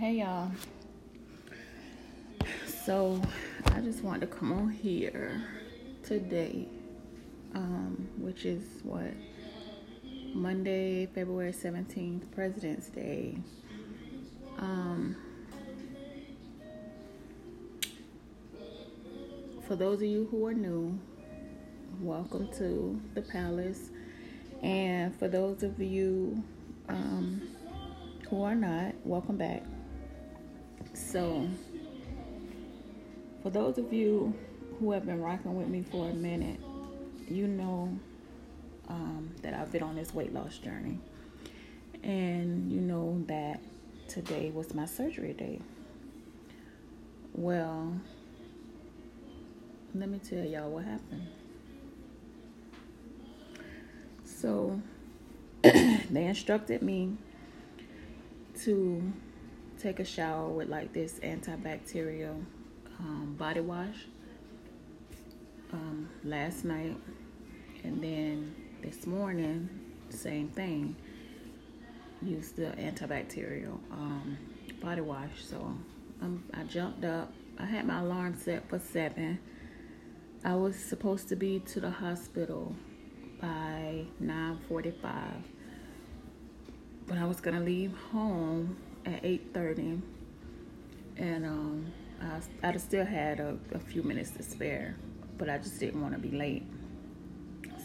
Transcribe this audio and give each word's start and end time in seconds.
Hey 0.00 0.20
y'all. 0.20 0.50
So 2.86 3.20
I 3.66 3.80
just 3.80 4.02
wanted 4.02 4.30
to 4.30 4.34
come 4.34 4.50
on 4.50 4.70
here 4.70 5.44
today, 6.02 6.68
um, 7.54 8.08
which 8.16 8.46
is 8.46 8.62
what 8.82 9.12
Monday, 10.32 11.04
February 11.04 11.52
17th, 11.52 12.22
President's 12.34 12.88
Day. 12.88 13.36
Um, 14.58 15.16
for 19.68 19.76
those 19.76 19.96
of 19.96 20.08
you 20.08 20.28
who 20.30 20.46
are 20.46 20.54
new, 20.54 20.98
welcome 22.00 22.48
to 22.56 22.98
the 23.12 23.20
palace. 23.20 23.90
And 24.62 25.14
for 25.18 25.28
those 25.28 25.62
of 25.62 25.78
you 25.78 26.42
um, 26.88 27.42
who 28.30 28.42
are 28.42 28.54
not, 28.54 28.94
welcome 29.04 29.36
back. 29.36 29.62
So, 30.92 31.48
for 33.42 33.50
those 33.50 33.78
of 33.78 33.92
you 33.92 34.34
who 34.78 34.92
have 34.92 35.06
been 35.06 35.20
rocking 35.20 35.56
with 35.56 35.68
me 35.68 35.84
for 35.90 36.08
a 36.08 36.12
minute, 36.12 36.60
you 37.28 37.46
know 37.46 37.98
um, 38.88 39.30
that 39.42 39.54
I've 39.54 39.70
been 39.70 39.82
on 39.82 39.94
this 39.94 40.12
weight 40.14 40.34
loss 40.34 40.58
journey. 40.58 40.98
And 42.02 42.72
you 42.72 42.80
know 42.80 43.22
that 43.26 43.60
today 44.08 44.50
was 44.50 44.74
my 44.74 44.86
surgery 44.86 45.32
day. 45.32 45.60
Well, 47.34 47.94
let 49.94 50.08
me 50.08 50.18
tell 50.18 50.44
y'all 50.44 50.70
what 50.70 50.84
happened. 50.84 51.26
So, 54.24 54.80
they 55.62 56.24
instructed 56.24 56.82
me 56.82 57.16
to 58.62 59.12
take 59.80 59.98
a 59.98 60.04
shower 60.04 60.48
with 60.48 60.68
like 60.68 60.92
this 60.92 61.20
antibacterial 61.20 62.44
um, 62.98 63.34
body 63.38 63.60
wash 63.60 64.06
um, 65.72 66.08
last 66.24 66.64
night, 66.64 66.96
and 67.84 68.02
then 68.02 68.54
this 68.82 69.06
morning, 69.06 69.68
same 70.10 70.48
thing. 70.48 70.96
Used 72.22 72.56
the 72.56 72.66
antibacterial 72.72 73.78
um, 73.92 74.36
body 74.82 75.00
wash. 75.00 75.30
So 75.42 75.56
um, 76.20 76.44
I 76.52 76.64
jumped 76.64 77.04
up. 77.04 77.32
I 77.58 77.64
had 77.64 77.86
my 77.86 78.00
alarm 78.00 78.34
set 78.38 78.68
for 78.68 78.78
seven. 78.78 79.38
I 80.44 80.54
was 80.54 80.76
supposed 80.76 81.28
to 81.30 81.36
be 81.36 81.60
to 81.60 81.80
the 81.80 81.90
hospital 81.90 82.74
by 83.40 84.04
9:45 84.22 85.42
but 87.06 87.18
I 87.18 87.24
was 87.24 87.40
gonna 87.40 87.60
leave 87.60 87.92
home 88.12 88.76
at 89.06 89.22
8:30, 89.22 90.00
and 91.16 91.46
um, 91.46 91.92
I 92.20 92.40
I'd 92.68 92.80
still 92.80 93.04
had 93.04 93.40
a, 93.40 93.56
a 93.72 93.78
few 93.78 94.02
minutes 94.02 94.30
to 94.32 94.42
spare, 94.42 94.96
but 95.38 95.48
I 95.48 95.58
just 95.58 95.78
didn't 95.80 96.00
want 96.00 96.14
to 96.14 96.20
be 96.20 96.30
late. 96.30 96.64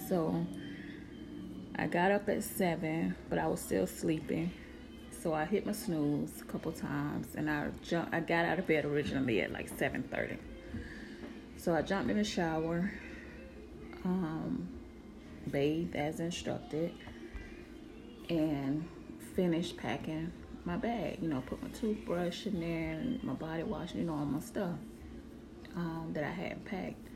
So 0.07 0.45
I 1.77 1.87
got 1.87 2.11
up 2.11 2.29
at 2.29 2.43
seven, 2.43 3.15
but 3.29 3.39
I 3.39 3.47
was 3.47 3.61
still 3.61 3.87
sleeping. 3.87 4.51
So 5.21 5.33
I 5.33 5.45
hit 5.45 5.65
my 5.65 5.71
snooze 5.71 6.41
a 6.41 6.45
couple 6.45 6.71
times, 6.71 7.27
and 7.35 7.49
I 7.49 7.69
jumped. 7.81 8.13
I 8.13 8.19
got 8.19 8.45
out 8.45 8.59
of 8.59 8.67
bed 8.67 8.85
originally 8.85 9.41
at 9.41 9.51
like 9.51 9.69
7:30. 9.69 10.37
So 11.57 11.73
I 11.73 11.81
jumped 11.81 12.11
in 12.11 12.17
the 12.17 12.23
shower, 12.23 12.91
um, 14.03 14.67
bathed 15.49 15.95
as 15.95 16.19
instructed, 16.19 16.93
and 18.29 18.87
finished 19.35 19.77
packing 19.77 20.31
my 20.65 20.77
bag. 20.77 21.19
You 21.21 21.29
know, 21.29 21.41
put 21.45 21.61
my 21.61 21.69
toothbrush 21.69 22.47
in 22.47 22.59
there 22.59 22.91
and 22.91 23.23
my 23.23 23.33
body 23.33 23.63
wash, 23.63 23.93
you 23.93 24.03
know, 24.03 24.13
all 24.13 24.25
my 24.25 24.39
stuff 24.39 24.77
um, 25.75 26.11
that 26.13 26.23
I 26.23 26.31
had 26.31 26.65
packed. 26.65 27.07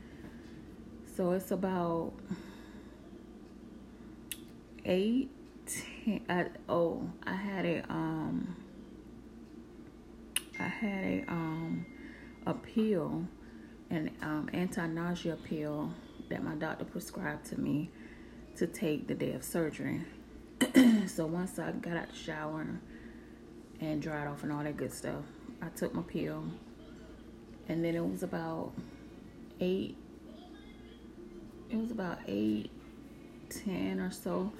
So 1.16 1.32
it's 1.32 1.50
about 1.50 2.12
eight. 4.84 5.30
Ten, 5.66 6.22
I, 6.28 6.46
oh, 6.68 7.08
I 7.24 7.34
had 7.34 7.64
a 7.64 7.84
um, 7.88 8.56
I 10.58 10.64
had 10.64 11.04
a 11.04 11.24
um, 11.28 11.86
a 12.46 12.54
pill, 12.54 13.24
an 13.90 14.10
um, 14.22 14.50
anti-nausea 14.52 15.36
pill 15.44 15.90
that 16.28 16.42
my 16.42 16.54
doctor 16.54 16.84
prescribed 16.84 17.46
to 17.46 17.60
me 17.60 17.90
to 18.56 18.66
take 18.66 19.06
the 19.06 19.14
day 19.14 19.32
of 19.32 19.44
surgery. 19.44 20.00
so 21.06 21.26
once 21.26 21.58
I 21.58 21.72
got 21.72 21.96
out 21.96 22.08
the 22.08 22.16
shower 22.16 22.66
and 23.80 24.02
dried 24.02 24.26
off 24.26 24.42
and 24.42 24.52
all 24.52 24.62
that 24.62 24.76
good 24.76 24.92
stuff, 24.92 25.24
I 25.62 25.68
took 25.68 25.94
my 25.94 26.02
pill. 26.02 26.44
And 27.68 27.84
then 27.84 27.94
it 27.94 28.04
was 28.04 28.22
about 28.22 28.72
eight, 29.60 29.96
it 31.70 31.76
was 31.76 31.90
about 31.90 32.18
eight, 32.26 32.70
ten 33.48 34.00
or 34.00 34.10
so. 34.10 34.52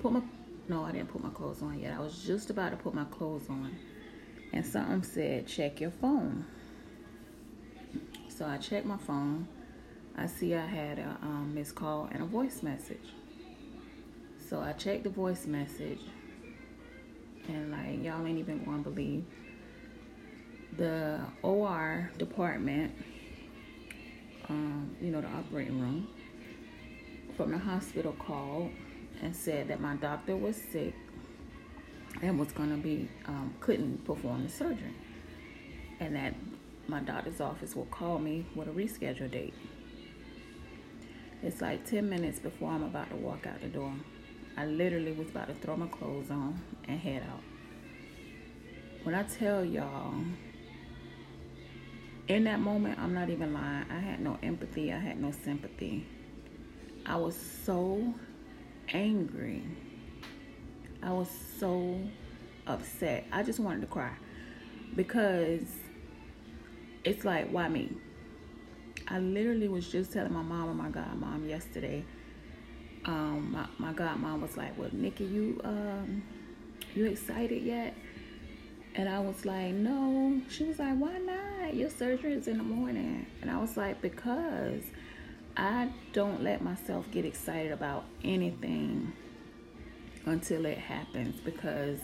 Put 0.00 0.12
my, 0.12 0.22
no, 0.68 0.84
I 0.84 0.92
didn't 0.92 1.08
put 1.08 1.22
my 1.22 1.30
clothes 1.30 1.62
on 1.62 1.78
yet. 1.78 1.96
I 1.96 2.00
was 2.00 2.22
just 2.24 2.50
about 2.50 2.70
to 2.70 2.76
put 2.76 2.94
my 2.94 3.04
clothes 3.04 3.48
on. 3.48 3.76
And 4.52 4.66
something 4.66 5.02
said, 5.02 5.46
check 5.46 5.80
your 5.80 5.90
phone. 5.90 6.44
So 8.28 8.46
I 8.46 8.56
checked 8.56 8.86
my 8.86 8.96
phone. 8.96 9.46
I 10.16 10.26
see 10.26 10.54
I 10.54 10.66
had 10.66 10.98
a 10.98 11.16
um, 11.22 11.52
missed 11.54 11.74
call 11.74 12.08
and 12.10 12.22
a 12.22 12.26
voice 12.26 12.62
message. 12.62 13.14
So 14.48 14.60
I 14.60 14.72
checked 14.72 15.04
the 15.04 15.10
voice 15.10 15.46
message, 15.46 16.00
and 17.50 17.72
like 17.72 18.04
y'all 18.04 18.26
ain't 18.26 18.38
even 18.38 18.64
gonna 18.64 18.78
believe 18.78 19.24
the 20.76 21.20
OR 21.42 22.10
department, 22.18 22.92
um, 24.48 24.94
you 25.00 25.10
know, 25.10 25.20
the 25.20 25.28
operating 25.28 25.80
room 25.80 26.08
from 27.36 27.52
the 27.52 27.58
hospital 27.58 28.12
called 28.18 28.70
and 29.22 29.34
said 29.34 29.68
that 29.68 29.80
my 29.80 29.96
doctor 29.96 30.36
was 30.36 30.56
sick 30.56 30.94
and 32.22 32.38
was 32.38 32.52
gonna 32.52 32.76
be 32.76 33.08
um, 33.26 33.54
couldn't 33.60 34.04
perform 34.04 34.44
the 34.44 34.48
surgery, 34.48 34.94
and 36.00 36.14
that 36.16 36.34
my 36.88 37.00
doctor's 37.00 37.40
office 37.40 37.76
will 37.76 37.86
call 37.86 38.18
me 38.18 38.46
with 38.54 38.68
a 38.68 38.72
reschedule 38.72 39.30
date. 39.30 39.54
It's 41.42 41.60
like 41.60 41.88
10 41.88 42.08
minutes 42.08 42.38
before 42.38 42.70
I'm 42.70 42.82
about 42.82 43.08
to 43.10 43.16
walk 43.16 43.46
out 43.46 43.60
the 43.60 43.68
door. 43.68 43.92
I 44.60 44.66
literally 44.66 45.12
was 45.12 45.30
about 45.30 45.48
to 45.48 45.54
throw 45.54 45.74
my 45.74 45.86
clothes 45.86 46.30
on 46.30 46.60
and 46.86 47.00
head 47.00 47.22
out. 47.22 47.40
When 49.04 49.14
I 49.14 49.22
tell 49.22 49.64
y'all, 49.64 50.12
in 52.28 52.44
that 52.44 52.60
moment, 52.60 52.98
I'm 52.98 53.14
not 53.14 53.30
even 53.30 53.54
lying. 53.54 53.86
I 53.90 53.98
had 53.98 54.20
no 54.20 54.38
empathy, 54.42 54.92
I 54.92 54.98
had 54.98 55.18
no 55.18 55.30
sympathy. 55.30 56.06
I 57.06 57.16
was 57.16 57.34
so 57.64 58.12
angry. 58.92 59.64
I 61.02 61.10
was 61.10 61.30
so 61.58 61.98
upset. 62.66 63.24
I 63.32 63.42
just 63.42 63.60
wanted 63.60 63.80
to 63.80 63.86
cry 63.86 64.12
because 64.94 65.64
it's 67.04 67.24
like, 67.24 67.48
why 67.48 67.70
me? 67.70 67.96
I 69.08 69.20
literally 69.20 69.68
was 69.68 69.90
just 69.90 70.12
telling 70.12 70.34
my 70.34 70.42
mom 70.42 70.68
and 70.68 70.76
my 70.76 70.90
godmom 70.90 71.48
yesterday 71.48 72.04
um, 73.04 73.52
my, 73.52 73.66
my 73.78 73.92
godmom 73.92 74.40
was 74.40 74.56
like, 74.56 74.76
well, 74.78 74.90
Nikki, 74.92 75.24
you, 75.24 75.60
um, 75.64 76.22
you 76.94 77.06
excited 77.06 77.62
yet? 77.62 77.94
And 78.94 79.08
I 79.08 79.20
was 79.20 79.44
like, 79.44 79.72
no. 79.72 80.40
She 80.48 80.64
was 80.64 80.78
like, 80.78 80.96
why 80.96 81.18
not? 81.18 81.74
Your 81.74 81.90
surgery 81.90 82.32
is 82.34 82.48
in 82.48 82.58
the 82.58 82.64
morning. 82.64 83.26
And 83.40 83.50
I 83.50 83.58
was 83.58 83.76
like, 83.76 84.02
because 84.02 84.82
I 85.56 85.90
don't 86.12 86.42
let 86.42 86.62
myself 86.62 87.06
get 87.10 87.24
excited 87.24 87.72
about 87.72 88.04
anything 88.24 89.12
until 90.26 90.66
it 90.66 90.78
happens 90.78 91.40
because 91.40 92.00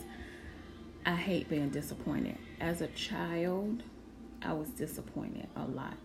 I 1.04 1.14
hate 1.14 1.48
being 1.48 1.70
disappointed. 1.70 2.38
As 2.60 2.80
a 2.80 2.88
child, 2.88 3.82
I 4.42 4.52
was 4.52 4.68
disappointed 4.70 5.48
a 5.56 5.64
lot 5.64 5.96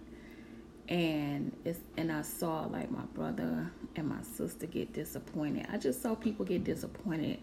and 0.91 1.50
it's 1.63 1.79
and 1.97 2.11
I 2.11 2.21
saw 2.23 2.65
like 2.65 2.89
my 2.89 3.05
brother 3.13 3.71
and 3.95 4.07
my 4.07 4.21
sister 4.23 4.65
get 4.65 4.93
disappointed. 4.93 5.67
I 5.71 5.77
just 5.77 6.01
saw 6.01 6.15
people 6.15 6.45
get 6.45 6.63
disappointed, 6.63 7.39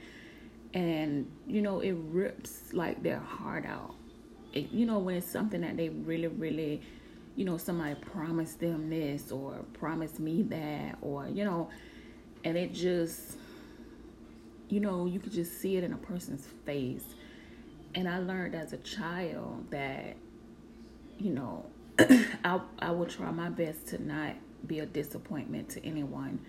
and 0.75 1.31
you 1.47 1.63
know 1.63 1.81
it 1.81 1.93
rips 1.93 2.73
like 2.73 3.03
their 3.03 3.21
heart 3.21 3.65
out. 3.65 3.95
It, 4.53 4.71
you 4.71 4.87
know 4.87 4.99
when 4.99 5.15
it's 5.15 5.31
something 5.31 5.61
that 5.61 5.77
they 5.77 5.91
really 5.91 6.29
really, 6.29 6.83
you 7.37 7.45
know 7.45 7.59
somebody 7.59 7.95
promised 7.95 8.61
them 8.61 8.91
this 8.91 9.31
or 9.31 9.55
promised 9.75 10.19
me 10.19 10.43
that 10.45 10.99
or 11.01 11.29
you 11.29 11.45
know, 11.45 11.71
and 12.45 12.57
it 12.57 12.73
just, 12.73 13.37
you 14.69 14.81
know 14.81 15.07
you 15.07 15.21
could 15.21 15.33
just 15.33 15.61
see 15.61 15.77
it 15.77 15.85
in 15.85 15.93
a 15.93 15.99
person's 15.99 16.47
face, 16.67 17.05
and 17.95 18.09
I 18.09 18.19
learned 18.19 18.57
as 18.57 18.73
a 18.73 18.79
child 18.79 19.71
that, 19.71 20.17
you 21.19 21.31
know 21.31 21.67
I 21.99 22.61
I 22.79 22.91
will 22.91 23.07
try 23.07 23.31
my 23.31 23.49
best 23.49 23.89
to 23.89 24.03
not 24.03 24.35
be 24.67 24.81
a 24.81 24.87
disappointment 24.87 25.69
to 25.71 25.85
anyone, 25.87 26.41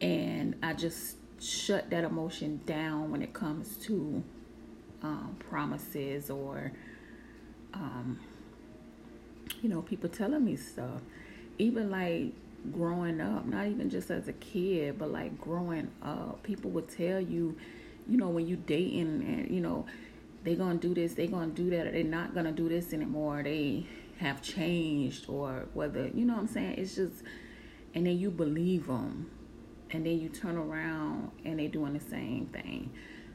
and 0.00 0.56
I 0.62 0.72
just 0.74 1.16
shut 1.40 1.90
that 1.90 2.04
emotion 2.04 2.60
down 2.66 3.10
when 3.10 3.22
it 3.22 3.32
comes 3.32 3.76
to 3.78 4.22
um, 5.02 5.36
promises 5.38 6.30
or, 6.30 6.72
um, 7.72 8.18
you 9.62 9.68
know, 9.68 9.82
people 9.82 10.08
telling 10.08 10.44
me 10.44 10.56
stuff. 10.56 11.00
Even 11.58 11.90
like 11.90 12.32
growing 12.72 13.20
up, 13.20 13.46
not 13.46 13.66
even 13.66 13.88
just 13.90 14.10
as 14.10 14.28
a 14.28 14.32
kid, 14.34 14.98
but 14.98 15.10
like 15.10 15.38
growing 15.40 15.90
up, 16.02 16.42
people 16.42 16.70
would 16.70 16.88
tell 16.88 17.20
you, 17.20 17.56
you 18.08 18.16
know, 18.16 18.28
when 18.28 18.46
you 18.46 18.56
dating 18.56 19.22
and, 19.22 19.50
you 19.54 19.60
know, 19.60 19.86
they 20.42 20.54
gonna 20.54 20.78
do 20.78 20.94
this, 20.94 21.14
they 21.14 21.26
gonna 21.26 21.48
do 21.48 21.70
that, 21.70 21.86
or 21.86 21.92
they're 21.92 22.04
not 22.04 22.34
gonna 22.34 22.52
do 22.52 22.68
this 22.68 22.92
anymore. 22.92 23.42
They 23.42 23.86
have 24.20 24.42
changed, 24.42 25.24
or 25.28 25.66
whether 25.72 26.08
you 26.08 26.26
know 26.26 26.34
what 26.34 26.42
I'm 26.42 26.48
saying. 26.48 26.74
It's 26.76 26.94
just, 26.94 27.22
and 27.94 28.06
then 28.06 28.18
you 28.18 28.30
believe 28.30 28.86
them, 28.86 29.30
and 29.90 30.04
then 30.04 30.20
you 30.20 30.28
turn 30.28 30.56
around 30.56 31.30
and 31.44 31.58
they're 31.58 31.68
doing 31.68 31.94
the 31.94 32.00
same 32.00 32.46
thing. 32.46 32.92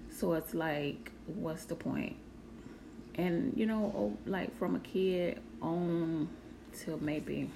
So 0.10 0.34
it's 0.34 0.54
like, 0.54 1.12
what's 1.26 1.66
the 1.66 1.76
point? 1.76 2.16
And 3.16 3.54
you 3.56 3.66
know, 3.66 3.94
oh, 3.96 4.18
like 4.30 4.56
from 4.58 4.76
a 4.76 4.80
kid 4.80 5.42
on 5.62 6.30
till 6.78 7.00
maybe 7.00 7.50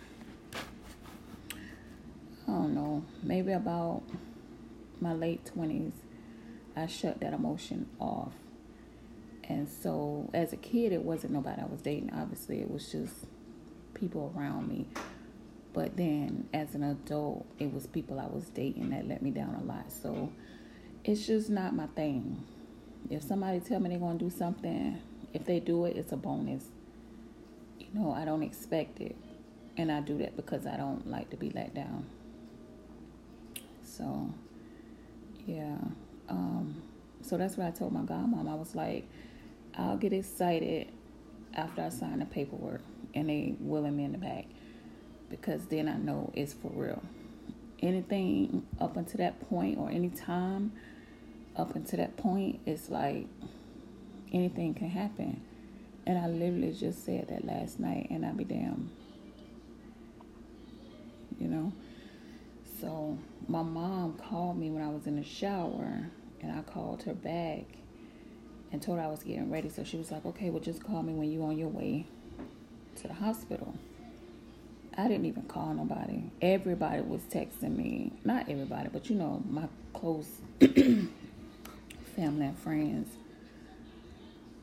I 2.47 2.51
don't 2.51 2.73
know, 2.73 3.05
maybe 3.21 3.51
about 3.51 4.01
my 4.99 5.13
late 5.13 5.45
twenties, 5.45 5.93
I 6.75 6.87
shut 6.87 7.19
that 7.19 7.33
emotion 7.33 7.87
off 7.99 8.33
and 9.49 9.67
so 9.67 10.29
as 10.33 10.53
a 10.53 10.57
kid, 10.57 10.93
it 10.93 11.01
wasn't 11.01 11.33
nobody 11.33 11.61
I 11.61 11.65
was 11.65 11.81
dating. 11.81 12.11
Obviously, 12.13 12.59
it 12.59 12.69
was 12.69 12.91
just 12.91 13.25
people 13.95 14.31
around 14.35 14.69
me. 14.69 14.85
But 15.73 15.97
then 15.97 16.47
as 16.53 16.75
an 16.75 16.83
adult, 16.83 17.45
it 17.57 17.73
was 17.73 17.87
people 17.87 18.19
I 18.19 18.27
was 18.27 18.45
dating 18.49 18.91
that 18.91 19.07
let 19.07 19.23
me 19.23 19.31
down 19.31 19.55
a 19.55 19.63
lot. 19.63 19.91
So 19.91 20.31
it's 21.03 21.25
just 21.25 21.49
not 21.49 21.75
my 21.75 21.87
thing. 21.87 22.43
If 23.09 23.23
somebody 23.23 23.59
tell 23.59 23.79
me 23.79 23.89
they're 23.89 23.97
going 23.97 24.19
to 24.19 24.25
do 24.25 24.29
something, 24.29 25.01
if 25.33 25.45
they 25.45 25.59
do 25.59 25.85
it, 25.85 25.97
it's 25.97 26.11
a 26.11 26.17
bonus. 26.17 26.65
You 27.79 27.87
know, 27.93 28.11
I 28.11 28.25
don't 28.25 28.43
expect 28.43 28.99
it. 28.99 29.15
And 29.77 29.91
I 29.91 30.01
do 30.01 30.17
that 30.19 30.35
because 30.35 30.67
I 30.67 30.77
don't 30.77 31.07
like 31.09 31.29
to 31.31 31.37
be 31.37 31.49
let 31.51 31.73
down. 31.73 32.05
So, 33.83 34.31
yeah. 35.47 35.77
Um, 36.27 36.83
so 37.21 37.37
that's 37.37 37.57
what 37.57 37.67
I 37.67 37.71
told 37.71 37.93
my 37.93 38.01
godmom. 38.01 38.49
I 38.49 38.55
was 38.55 38.75
like, 38.75 39.07
I'll 39.77 39.97
get 39.97 40.13
excited 40.13 40.91
after 41.53 41.81
I 41.81 41.89
sign 41.89 42.19
the 42.19 42.25
paperwork 42.25 42.81
and 43.13 43.29
they 43.29 43.55
willing 43.59 43.97
me 43.97 44.03
in 44.03 44.11
the 44.11 44.17
back 44.17 44.45
because 45.29 45.65
then 45.65 45.87
I 45.87 45.97
know 45.97 46.31
it's 46.35 46.53
for 46.53 46.71
real. 46.73 47.01
Anything 47.81 48.65
up 48.79 48.97
until 48.97 49.19
that 49.19 49.39
point 49.49 49.77
or 49.77 49.89
any 49.89 50.09
time 50.09 50.73
up 51.55 51.75
until 51.75 51.99
that 51.99 52.17
point, 52.17 52.59
it's 52.65 52.89
like 52.89 53.27
anything 54.31 54.73
can 54.73 54.89
happen. 54.89 55.41
And 56.05 56.17
I 56.17 56.27
literally 56.27 56.73
just 56.73 57.05
said 57.05 57.27
that 57.29 57.45
last 57.45 57.79
night 57.79 58.07
and 58.09 58.25
I'll 58.25 58.33
be 58.33 58.43
damn. 58.43 58.91
You 61.39 61.47
know? 61.47 61.73
So 62.81 63.17
my 63.47 63.61
mom 63.61 64.17
called 64.17 64.57
me 64.57 64.69
when 64.69 64.83
I 64.83 64.89
was 64.89 65.05
in 65.05 65.17
the 65.17 65.23
shower 65.23 66.09
and 66.41 66.51
I 66.51 66.61
called 66.61 67.03
her 67.03 67.13
back 67.13 67.65
and 68.71 68.81
told 68.81 68.99
her 68.99 69.03
I 69.03 69.07
was 69.07 69.23
getting 69.23 69.51
ready. 69.51 69.69
So 69.69 69.83
she 69.83 69.97
was 69.97 70.11
like, 70.11 70.25
okay, 70.25 70.49
well, 70.49 70.61
just 70.61 70.83
call 70.83 71.01
me 71.01 71.13
when 71.13 71.31
you're 71.31 71.43
on 71.43 71.57
your 71.57 71.69
way 71.69 72.05
to 73.01 73.07
the 73.07 73.13
hospital. 73.13 73.73
I 74.97 75.07
didn't 75.07 75.25
even 75.25 75.43
call 75.43 75.73
nobody. 75.73 76.23
Everybody 76.41 77.01
was 77.01 77.21
texting 77.21 77.75
me. 77.77 78.11
Not 78.25 78.49
everybody, 78.49 78.89
but 78.91 79.09
you 79.09 79.15
know, 79.15 79.41
my 79.49 79.67
close 79.93 80.27
family 80.59 81.09
and 82.17 82.59
friends. 82.59 83.09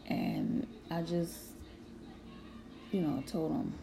And 0.08 0.66
I 0.90 1.02
just, 1.02 1.36
you 2.92 3.00
know, 3.00 3.22
told 3.26 3.52
them 3.52 3.74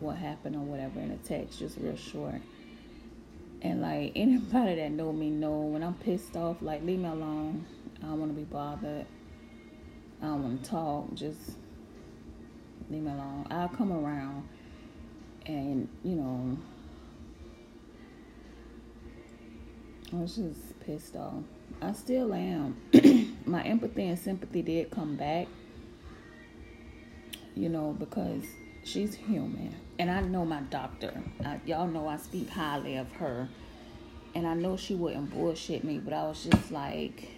what 0.00 0.16
happened 0.16 0.56
or 0.56 0.60
whatever 0.60 1.00
in 1.00 1.12
a 1.12 1.16
text, 1.18 1.58
just 1.58 1.78
real 1.78 1.96
short. 1.96 2.42
And 3.62 3.80
like 3.80 4.12
anybody 4.16 4.74
that 4.74 4.90
know 4.90 5.12
me 5.12 5.30
know 5.30 5.60
when 5.60 5.82
I'm 5.82 5.94
pissed 5.94 6.36
off, 6.36 6.56
like 6.60 6.82
leave 6.82 6.98
me 6.98 7.08
alone. 7.08 7.64
I 8.02 8.06
don't 8.06 8.18
want 8.18 8.32
to 8.32 8.36
be 8.36 8.44
bothered. 8.44 9.06
Um, 10.22 10.28
I 10.28 10.32
don't 10.32 10.42
want 10.42 10.64
to 10.64 10.70
talk. 10.70 11.14
Just 11.14 11.40
leave 12.90 13.02
me 13.02 13.10
alone. 13.10 13.46
I'll 13.50 13.68
come 13.68 13.92
around 13.92 14.48
and, 15.46 15.88
you 16.04 16.14
know, 16.14 16.56
I 20.12 20.16
was 20.16 20.36
just 20.36 20.80
pissed 20.80 21.16
off. 21.16 21.42
I 21.80 21.92
still 21.92 22.32
am. 22.32 22.76
My 23.46 23.62
empathy 23.64 24.06
and 24.06 24.18
sympathy 24.18 24.62
did 24.62 24.90
come 24.90 25.16
back, 25.16 25.48
you 27.56 27.68
know, 27.68 27.96
because 27.98 28.44
she's 28.84 29.14
human. 29.14 29.74
And 29.98 30.10
I 30.10 30.20
know 30.20 30.44
my 30.44 30.60
doctor. 30.62 31.12
I, 31.44 31.60
y'all 31.66 31.86
know 31.86 32.08
I 32.08 32.16
speak 32.16 32.48
highly 32.48 32.96
of 32.96 33.10
her. 33.12 33.48
And 34.34 34.46
I 34.46 34.54
know 34.54 34.76
she 34.76 34.94
wouldn't 34.94 35.30
bullshit 35.30 35.84
me, 35.84 35.98
but 35.98 36.12
I 36.12 36.22
was 36.22 36.44
just 36.44 36.70
like, 36.70 37.28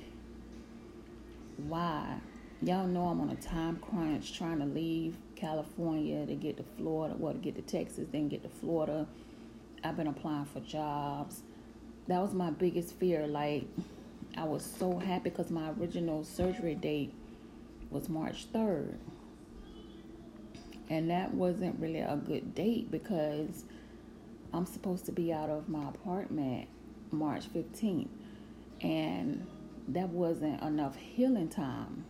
why? 1.57 2.21
Y'all 2.63 2.87
know 2.87 3.09
I'm 3.09 3.21
on 3.21 3.31
a 3.31 3.37
time 3.37 3.77
crunch 3.77 4.33
trying 4.39 4.59
to 4.61 4.65
leave 4.65 5.17
California 5.37 6.25
to 6.25 6.35
get 6.35 6.57
to 6.57 6.63
Florida, 6.79 7.15
well, 7.19 7.33
to 7.35 7.39
get 7.39 7.57
to 7.57 7.63
Texas, 7.63 8.07
then 8.11 8.29
get 8.29 8.43
to 8.43 8.49
Florida. 8.49 9.07
I've 9.83 9.97
been 9.97 10.07
applying 10.07 10.47
for 10.47 10.61
jobs. 10.61 11.43
That 12.07 12.23
was 12.23 12.33
my 12.33 12.51
biggest 12.51 12.95
fear. 12.95 13.27
Like, 13.27 13.67
I 14.37 14.45
was 14.45 14.65
so 14.79 14.99
happy 14.99 15.31
because 15.31 15.51
my 15.51 15.71
original 15.73 16.25
surgery 16.25 16.75
date 16.75 17.13
was 17.91 18.09
March 18.09 18.51
3rd. 18.53 18.95
And 20.89 21.11
that 21.11 21.35
wasn't 21.35 21.79
really 21.81 22.01
a 22.01 22.17
good 22.17 22.55
date 22.55 22.91
because 22.91 23.65
I'm 24.55 24.65
supposed 24.65 25.05
to 25.07 25.13
be 25.13 25.33
out 25.33 25.51
of 25.51 25.69
my 25.69 25.89
apartment 25.89 26.69
March 27.11 27.53
15th. 27.53 28.09
And 28.81 29.47
that 29.89 30.09
wasn't 30.09 30.63
enough 30.63 30.97
healing 30.97 31.49
time 31.49 32.05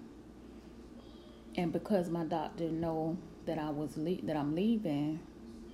and 1.57 1.73
because 1.73 2.09
my 2.09 2.25
doctor 2.25 2.65
know 2.65 3.17
that 3.47 3.59
I 3.59 3.71
was 3.71 3.97
le- 3.97 4.23
that 4.23 4.37
I'm 4.37 4.55
leaving, 4.55 5.21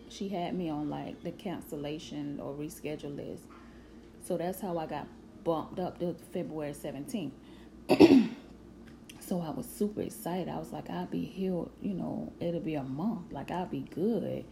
she 0.09 0.29
had 0.29 0.55
me 0.55 0.69
on 0.69 0.91
like 0.91 1.23
the 1.23 1.31
cancellation 1.31 2.41
or 2.41 2.53
reschedule 2.55 3.17
list. 3.17 3.45
So 4.23 4.37
that's 4.37 4.61
how 4.61 4.77
I 4.79 4.87
got 4.87 5.07
bumped 5.45 5.79
up 5.79 5.99
to 6.01 6.15
February 6.33 6.73
17th. 6.73 7.33
so 9.21 9.41
I 9.41 9.51
was 9.51 9.67
super 9.67 10.03
excited. 10.03 10.49
I 10.49 10.59
was 10.59 10.73
like, 10.73 10.91
I'll 10.91 11.07
be 11.07 11.25
healed, 11.25 11.71
you 11.81 11.95
know, 11.95 12.33
it'll 12.41 12.61
be 12.61 12.75
a 12.75 12.83
month. 12.83 13.33
Like 13.33 13.51
I'll 13.51 13.67
be 13.67 13.87
good. 13.95 14.45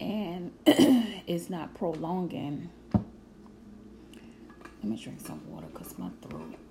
And 0.00 0.52
it's 0.66 1.48
not 1.48 1.74
prolonging. 1.74 2.70
Let 2.92 4.84
me 4.84 4.96
drink 4.96 5.20
some 5.20 5.40
water 5.50 5.66
because 5.72 5.96
my 5.98 6.10
throat. 6.22 6.63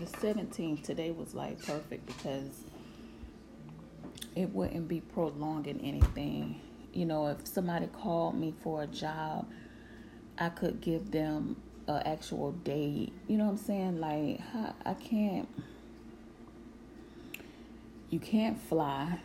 The 0.00 0.06
17th 0.06 0.82
today 0.82 1.10
was 1.10 1.34
like 1.34 1.62
perfect 1.64 2.06
because 2.06 2.64
it 4.34 4.48
wouldn't 4.54 4.88
be 4.88 5.00
prolonging 5.00 5.80
anything. 5.82 6.60
You 6.92 7.04
know, 7.04 7.28
if 7.28 7.46
somebody 7.46 7.86
called 7.86 8.34
me 8.34 8.54
for 8.62 8.82
a 8.82 8.86
job, 8.86 9.46
I 10.38 10.48
could 10.48 10.80
give 10.80 11.10
them 11.10 11.60
an 11.86 12.02
actual 12.06 12.52
date. 12.52 13.12
You 13.28 13.36
know 13.36 13.44
what 13.44 13.50
I'm 13.50 13.56
saying? 13.58 14.00
Like, 14.00 14.40
I 14.86 14.94
can't, 14.94 15.48
you 18.08 18.20
can't 18.20 18.58
fly. 18.58 19.18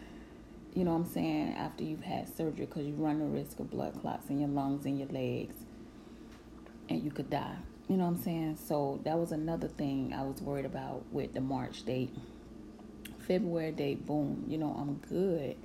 You 0.73 0.83
know 0.83 0.91
what 0.91 1.05
I'm 1.05 1.11
saying? 1.11 1.53
After 1.53 1.85
you've 1.85 2.03
had 2.03 2.27
surgery, 2.35 2.65
because 2.65 2.85
you 2.85 2.95
run 2.95 3.19
the 3.19 3.25
risk 3.25 3.59
of 3.59 3.71
blood 3.71 3.99
clots 4.01 4.29
in 4.29 4.41
your 4.41 4.49
lungs 4.49 4.85
and 4.85 4.99
your 4.99 5.07
legs, 5.07 5.55
and 6.89 7.01
you 7.01 7.11
could 7.11 7.29
die. 7.29 7.55
You 7.87 7.97
know 7.97 8.05
what 8.05 8.17
I'm 8.17 8.23
saying? 8.23 8.57
So 8.67 8.99
that 9.03 9.17
was 9.17 9.31
another 9.31 9.67
thing 9.67 10.11
I 10.11 10.23
was 10.23 10.41
worried 10.41 10.65
about 10.65 11.03
with 11.11 11.33
the 11.33 11.41
March 11.41 11.85
date. 11.85 12.09
February 13.27 13.71
date, 13.71 14.05
boom, 14.05 14.43
you 14.47 14.57
know, 14.57 14.75
I'm 14.77 14.95
good. 15.07 15.55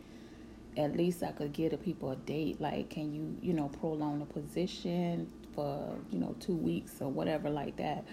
At 0.76 0.96
least 0.96 1.22
I 1.22 1.32
could 1.32 1.52
give 1.52 1.70
the 1.72 1.78
people 1.78 2.10
a 2.10 2.16
date. 2.16 2.60
Like, 2.60 2.90
can 2.90 3.14
you, 3.14 3.36
you 3.40 3.54
know, 3.54 3.68
prolong 3.68 4.18
the 4.18 4.26
position 4.26 5.32
for, 5.54 5.96
you 6.10 6.18
know, 6.18 6.36
two 6.40 6.54
weeks 6.54 7.00
or 7.00 7.08
whatever 7.08 7.48
like 7.48 7.76
that? 7.76 8.04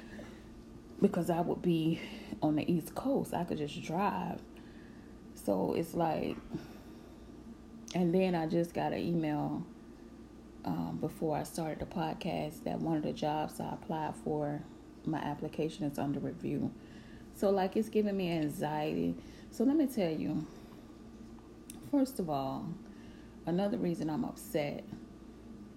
Because 1.02 1.30
I 1.30 1.42
would 1.42 1.62
be 1.62 2.00
on 2.42 2.56
the 2.56 2.72
East 2.72 2.96
Coast. 2.96 3.34
I 3.34 3.44
could 3.44 3.58
just 3.58 3.82
drive. 3.84 4.40
So 5.34 5.74
it's 5.74 5.94
like, 5.94 6.36
and 7.94 8.14
then 8.14 8.36
I 8.36 8.48
just 8.48 8.74
got 8.74 8.94
an 8.94 9.00
email 9.00 9.66
um, 10.66 10.98
before 11.00 11.38
I 11.38 11.44
started 11.44 11.80
the 11.80 11.86
podcast 11.86 12.64
that 12.64 12.80
one 12.80 12.98
of 12.98 13.04
the 13.04 13.14
jobs 13.14 13.60
I 13.60 13.74
applied 13.74 14.16
for, 14.24 14.62
my 15.06 15.20
application 15.20 15.86
is 15.86 15.98
under 15.98 16.20
review. 16.20 16.72
So, 17.36 17.50
like, 17.50 17.76
it's 17.78 17.90
giving 17.90 18.18
me 18.18 18.32
anxiety. 18.32 19.16
So, 19.52 19.64
let 19.64 19.76
me 19.76 19.88
tell 19.88 20.12
you 20.12 20.46
first 21.92 22.20
of 22.20 22.30
all, 22.30 22.68
another 23.46 23.78
reason 23.78 24.10
I'm 24.10 24.26
upset 24.26 24.84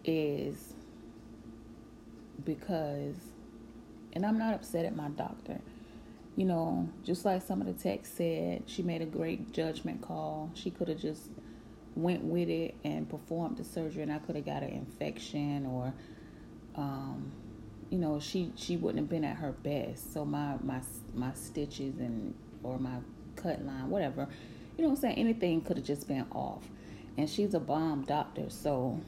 is 0.05 0.75
because, 2.45 3.17
and 4.13 4.25
I'm 4.25 4.39
not 4.39 4.55
upset 4.55 4.85
at 4.85 4.97
my 4.97 5.09
doctor. 5.11 5.61
You 6.37 6.47
know, 6.47 6.89
just 7.05 7.25
like 7.25 7.43
some 7.43 7.61
of 7.61 7.67
the 7.67 7.73
text 7.73 8.17
said, 8.17 8.63
she 8.67 8.83
made 8.83 9.03
a 9.03 9.07
great 9.07 9.53
judgment 9.53 10.01
call. 10.01 10.51
She 10.55 10.71
could 10.71 10.89
have 10.89 11.01
just 11.01 11.29
went 12.03 12.25
with 12.25 12.49
it 12.49 12.75
and 12.85 13.09
performed 13.09 13.57
the 13.57 13.65
surgery, 13.65 14.03
and 14.03 14.13
I 14.13 14.19
could 14.19 14.37
have 14.37 14.45
got 14.47 14.63
an 14.63 14.71
infection 14.71 15.67
or, 15.67 15.93
um, 16.77 17.33
you 17.91 17.99
know, 17.99 18.21
she 18.21 18.53
she 18.57 18.77
wouldn't 18.77 19.01
have 19.01 19.09
been 19.09 19.25
at 19.25 19.37
her 19.37 19.53
best. 19.53 20.13
So 20.13 20.25
my 20.25 20.57
my 20.63 20.81
my 21.15 21.33
stitches 21.35 21.99
and 21.99 22.35
or 22.63 22.79
my 22.79 22.99
cut 23.37 23.65
line, 23.65 23.89
whatever, 23.91 24.29
you 24.77 24.85
know, 24.85 24.91
I'm 24.91 24.97
saying 24.97 25.17
anything 25.17 25.63
could 25.63 25.77
have 25.77 25.87
just 25.87 26.07
been 26.09 26.27
off. 26.33 26.65
And 27.17 27.29
she's 27.29 27.55
a 27.55 27.61
bomb 27.61 28.05
doctor, 28.05 28.49
so 28.49 29.01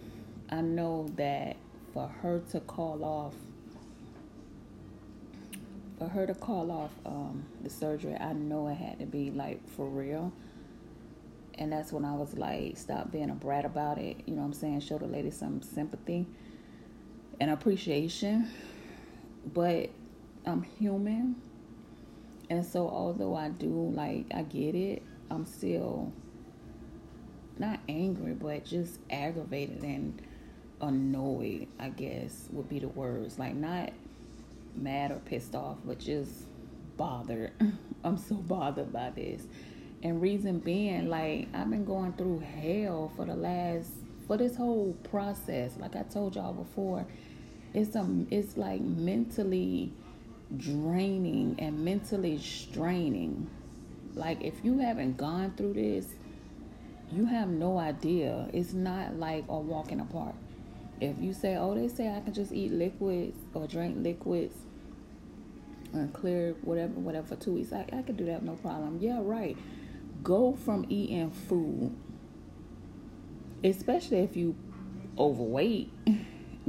I 0.50 0.61
know 0.61 1.06
that 1.16 1.56
for 1.94 2.08
her 2.22 2.40
to 2.50 2.61
call 2.61 3.04
off 3.04 3.34
for 5.99 6.08
her 6.08 6.26
to 6.26 6.34
call 6.34 6.70
off 6.72 6.90
um, 7.06 7.44
the 7.62 7.70
surgery, 7.70 8.16
I 8.16 8.32
know 8.32 8.68
it 8.68 8.75
had 8.75 8.99
to 8.99 9.06
be 9.06 9.30
like 9.30 9.66
for 9.70 9.87
real. 9.87 10.32
And 11.62 11.71
that's 11.71 11.92
when 11.92 12.04
I 12.04 12.12
was 12.12 12.37
like, 12.37 12.76
stop 12.76 13.12
being 13.12 13.31
a 13.31 13.35
brat 13.35 13.64
about 13.64 13.97
it. 13.97 14.16
You 14.26 14.35
know 14.35 14.40
what 14.40 14.47
I'm 14.49 14.52
saying? 14.52 14.81
Show 14.81 14.99
the 14.99 15.07
lady 15.07 15.31
some 15.31 15.62
sympathy 15.62 16.26
and 17.38 17.52
appreciation. 17.52 18.50
But 19.54 19.90
I'm 20.45 20.64
human. 20.64 21.37
And 22.50 22.66
so, 22.66 22.88
although 22.88 23.37
I 23.37 23.50
do, 23.50 23.92
like, 23.95 24.26
I 24.35 24.42
get 24.42 24.75
it, 24.75 25.04
I'm 25.31 25.47
still 25.47 26.12
not 27.61 27.78
angry, 27.88 28.33
but 28.33 28.64
just 28.64 28.99
aggravated 29.09 29.85
and 29.85 30.21
annoyed, 30.81 31.69
I 31.78 31.90
guess 31.90 32.49
would 32.50 32.69
be 32.69 32.81
the 32.81 32.88
words. 32.88 33.38
Like, 33.38 33.54
not 33.54 33.92
mad 34.75 35.12
or 35.12 35.21
pissed 35.26 35.54
off, 35.54 35.76
but 35.85 36.00
just 36.00 36.33
bothered. 36.97 37.52
I'm 38.04 38.16
so 38.16 38.35
bothered 38.35 38.92
by 38.92 39.11
this. 39.11 39.47
And 40.02 40.21
reason 40.21 40.59
being, 40.59 41.09
like, 41.09 41.49
I've 41.54 41.71
been 41.71 41.85
going 41.85 42.12
through 42.14 42.40
hell 42.40 43.12
for 43.14 43.25
the 43.25 43.37
last, 43.37 43.88
for 44.26 44.37
this 44.37 44.56
whole 44.56 44.97
process. 45.11 45.76
Like 45.78 45.94
I 45.94 46.02
told 46.02 46.35
y'all 46.35 46.52
before, 46.52 47.06
it's 47.75 47.94
um, 47.97 48.26
it's 48.30 48.56
like 48.56 48.80
mentally 48.80 49.92
draining 50.56 51.56
and 51.59 51.85
mentally 51.85 52.38
straining. 52.38 53.49
Like 54.14 54.42
if 54.42 54.64
you 54.64 54.78
haven't 54.78 55.16
gone 55.16 55.54
through 55.56 55.75
this, 55.75 56.06
you 57.11 57.26
have 57.26 57.49
no 57.49 57.78
idea. 57.78 58.49
It's 58.52 58.73
not 58.73 59.16
like 59.16 59.44
a 59.49 59.59
walk 59.59 59.92
in 59.92 59.99
the 59.99 60.04
park. 60.04 60.35
If 61.00 61.18
you 61.21 61.32
say, 61.32 61.56
oh, 61.56 61.75
they 61.75 61.88
say 61.88 62.14
I 62.14 62.21
can 62.21 62.32
just 62.32 62.52
eat 62.52 62.73
liquids 62.73 63.37
or 63.54 63.66
drink 63.66 63.97
liquids 63.99 64.54
and 65.92 66.12
clear 66.12 66.54
whatever, 66.62 66.92
whatever 66.94 67.26
for 67.28 67.37
two 67.37 67.52
weeks, 67.52 67.73
I, 67.73 67.87
I 67.92 68.02
could 68.02 68.16
do 68.16 68.25
that 68.26 68.42
no 68.42 68.54
problem. 68.54 68.99
Yeah, 69.00 69.21
right. 69.23 69.56
Go 70.22 70.54
from 70.54 70.86
eating 70.88 71.30
food, 71.30 71.94
especially 73.64 74.18
if 74.18 74.36
you 74.36 74.54
overweight. 75.18 75.90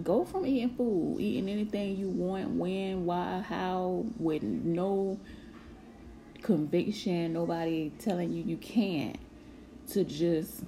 Go 0.01 0.25
from 0.25 0.45
eating 0.45 0.75
food, 0.75 1.19
eating 1.19 1.47
anything 1.49 1.97
you 1.97 2.09
want, 2.09 2.49
when, 2.51 3.05
why, 3.05 3.45
how, 3.47 4.05
with 4.17 4.41
no 4.41 5.19
conviction, 6.41 7.33
nobody 7.33 7.91
telling 7.99 8.31
you 8.33 8.43
you 8.43 8.57
can't, 8.57 9.17
to 9.91 10.03
just 10.03 10.63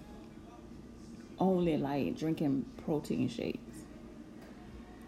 only 1.39 1.77
like 1.77 2.17
drinking 2.17 2.65
protein 2.85 3.27
shakes, 3.27 3.59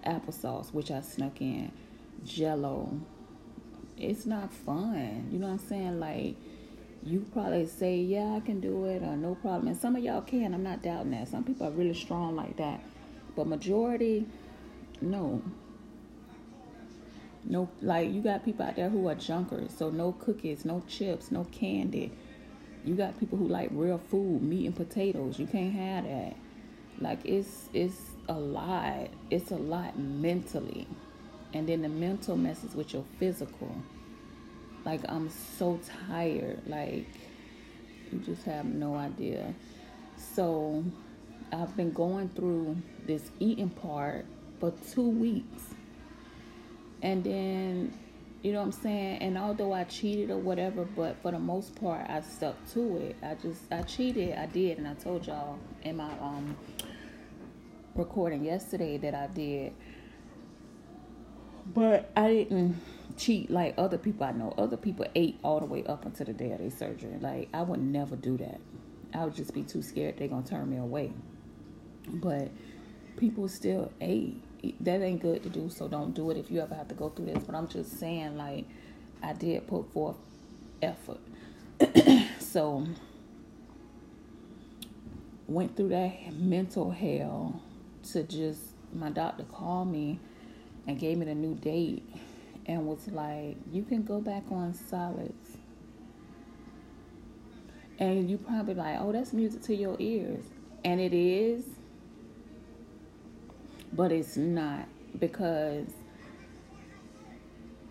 applesauce, 0.06 0.74
which 0.74 0.90
I 0.90 1.02
snuck 1.02 1.40
in, 1.42 1.72
jello. 2.26 3.00
It's 3.98 4.26
not 4.26 4.52
fun. 4.52 5.28
You 5.32 5.40
know 5.40 5.48
what 5.48 5.54
I'm 5.62 5.68
saying? 5.68 6.00
Like, 6.00 6.36
you 7.08 7.26
probably 7.32 7.66
say, 7.66 7.98
yeah, 7.98 8.36
I 8.36 8.40
can 8.40 8.60
do 8.60 8.86
it, 8.86 9.02
or 9.02 9.16
no 9.16 9.36
problem. 9.36 9.68
And 9.68 9.78
some 9.78 9.96
of 9.96 10.04
y'all 10.04 10.22
can. 10.22 10.54
I'm 10.54 10.64
not 10.64 10.84
doubting 10.84 11.12
that. 11.12 11.28
Some 11.28 11.44
people 11.44 11.68
are 11.68 11.72
really 11.72 11.94
strong 11.94 12.36
like 12.36 12.58
that. 12.58 12.82
But 13.36 13.48
majority, 13.48 14.26
no. 15.02 15.42
No, 17.46 17.70
like, 17.82 18.12
you 18.12 18.22
got 18.22 18.44
people 18.44 18.66
out 18.66 18.76
there 18.76 18.90
who 18.90 19.08
are 19.08 19.16
junkers. 19.16 19.72
So, 19.78 19.90
no 19.90 20.12
cookies, 20.12 20.66
no 20.66 20.84
chips, 20.88 21.32
no 21.32 21.46
candy. 21.46 22.12
You 22.88 22.96
got 22.96 23.20
people 23.20 23.38
who 23.38 23.48
like 23.50 23.70
real 23.74 23.98
food, 23.98 24.42
meat 24.42 24.66
and 24.66 24.76
potatoes. 24.76 25.38
You 25.38 25.46
can't 25.46 25.74
have 25.74 26.06
that. 26.06 26.38
Like 27.00 27.20
it's 27.26 27.70
it's 27.74 28.00
a 28.30 28.34
lot. 28.34 29.10
It's 29.30 29.52
a 29.52 29.58
lot 29.58 30.00
mentally. 30.00 30.88
And 31.54 31.68
then 31.68 31.82
the 31.82 31.90
mental 31.90 32.38
messes 32.38 32.76
with 32.76 32.94
your 32.94 33.04
physical. 33.20 33.76
Like 34.88 35.02
I'm 35.10 35.30
so 35.58 35.82
tired. 36.08 36.62
Like 36.66 37.08
you 38.10 38.20
just 38.20 38.44
have 38.44 38.64
no 38.64 38.96
idea. 38.96 39.54
So 40.34 40.82
I've 41.52 41.76
been 41.76 41.92
going 41.92 42.30
through 42.30 42.78
this 43.06 43.30
eating 43.42 43.70
part 43.70 44.26
for 44.62 44.72
two 44.94 45.10
weeks. 45.10 45.62
And 47.02 47.22
then 47.22 47.94
you 48.42 48.54
know 48.54 48.60
what 48.60 48.68
I'm 48.68 48.72
saying? 48.72 49.18
And 49.18 49.38
although 49.38 49.74
I 49.74 49.84
cheated 49.84 50.30
or 50.30 50.38
whatever, 50.38 50.86
but 50.86 51.22
for 51.22 51.32
the 51.32 51.40
most 51.40 51.76
part 51.76 52.10
I 52.10 52.22
stuck 52.22 52.56
to 52.72 52.96
it. 52.96 53.18
I 53.22 53.36
just 53.36 53.64
I 53.70 53.82
cheated, 53.82 54.38
I 54.38 54.46
did, 54.46 54.78
and 54.78 54.88
I 54.88 54.94
told 54.94 55.28
y'all 55.28 55.60
in 55.84 55.98
my 55.98 56.18
um 56.22 56.56
recording 57.94 58.46
yesterday 58.46 58.98
that 59.00 59.14
I 59.14 59.28
did. 59.28 59.74
But 61.74 62.10
I 62.16 62.30
didn't 62.30 62.80
cheat 63.18 63.50
like 63.50 63.74
other 63.78 63.98
people 63.98 64.26
I 64.26 64.32
know. 64.32 64.54
Other 64.58 64.78
people 64.78 65.06
ate 65.16 65.40
all 65.44 65.60
the 65.60 65.66
way 65.66 65.84
up 65.86 66.06
until 66.06 66.28
the 66.28 66.34
day 66.34 66.52
of 66.52 66.60
their 66.60 66.70
surgery. 66.70 67.18
Like 67.20 67.50
I 67.54 67.62
would 67.62 67.82
never 67.82 68.16
do 68.16 68.38
that. 68.38 68.60
I 69.14 69.26
would 69.26 69.36
just 69.36 69.54
be 69.54 69.64
too 69.64 69.82
scared 69.82 70.18
they're 70.18 70.28
gonna 70.28 70.46
turn 70.46 70.70
me 70.70 70.78
away. 70.78 71.12
But 72.08 72.52
people 73.18 73.48
still 73.48 73.92
ate 74.00 74.42
that 74.82 75.02
ain't 75.02 75.22
good 75.22 75.44
to 75.44 75.50
do, 75.50 75.70
so 75.70 75.88
don't 75.88 76.14
do 76.14 76.32
it 76.32 76.38
if 76.38 76.50
you 76.50 76.60
ever 76.62 76.76
have 76.76 76.88
to 76.88 76.96
go 76.96 77.10
through 77.10 77.26
this. 77.26 77.44
But 77.44 77.56
I'm 77.56 77.68
just 77.68 78.00
saying, 78.00 78.38
like, 78.38 78.66
I 79.22 79.34
did 79.34 79.68
put 79.68 79.92
forth 79.94 80.18
effort. 80.82 81.20
so, 82.40 82.86
went 85.48 85.76
through 85.76 85.90
that 85.90 86.34
mental 86.34 86.92
hell 86.92 87.62
to 88.12 88.24
just, 88.24 88.62
my 88.94 89.10
doctor 89.10 89.44
called 89.44 89.92
me 89.92 90.20
and 90.88 91.00
gave 91.00 91.18
me 91.18 91.26
the 91.26 91.36
new 91.36 91.56
date 91.56 92.04
and 92.68 92.86
was 92.86 93.08
like, 93.08 93.58
you 93.72 93.84
can 93.84 94.04
go 94.04 94.20
back 94.20 94.44
on 94.52 94.74
solids. 94.74 95.58
And 98.00 98.30
you 98.30 98.38
probably 98.38 98.76
like, 98.76 98.98
oh, 99.00 99.12
that's 99.12 99.34
music 99.34 99.64
to 99.64 99.76
your 99.76 99.96
ears. 100.00 100.44
And 100.84 101.00
it 101.00 101.14
is 101.14 101.64
but 103.94 104.12
it's 104.12 104.38
not 104.38 104.88
because 105.18 105.88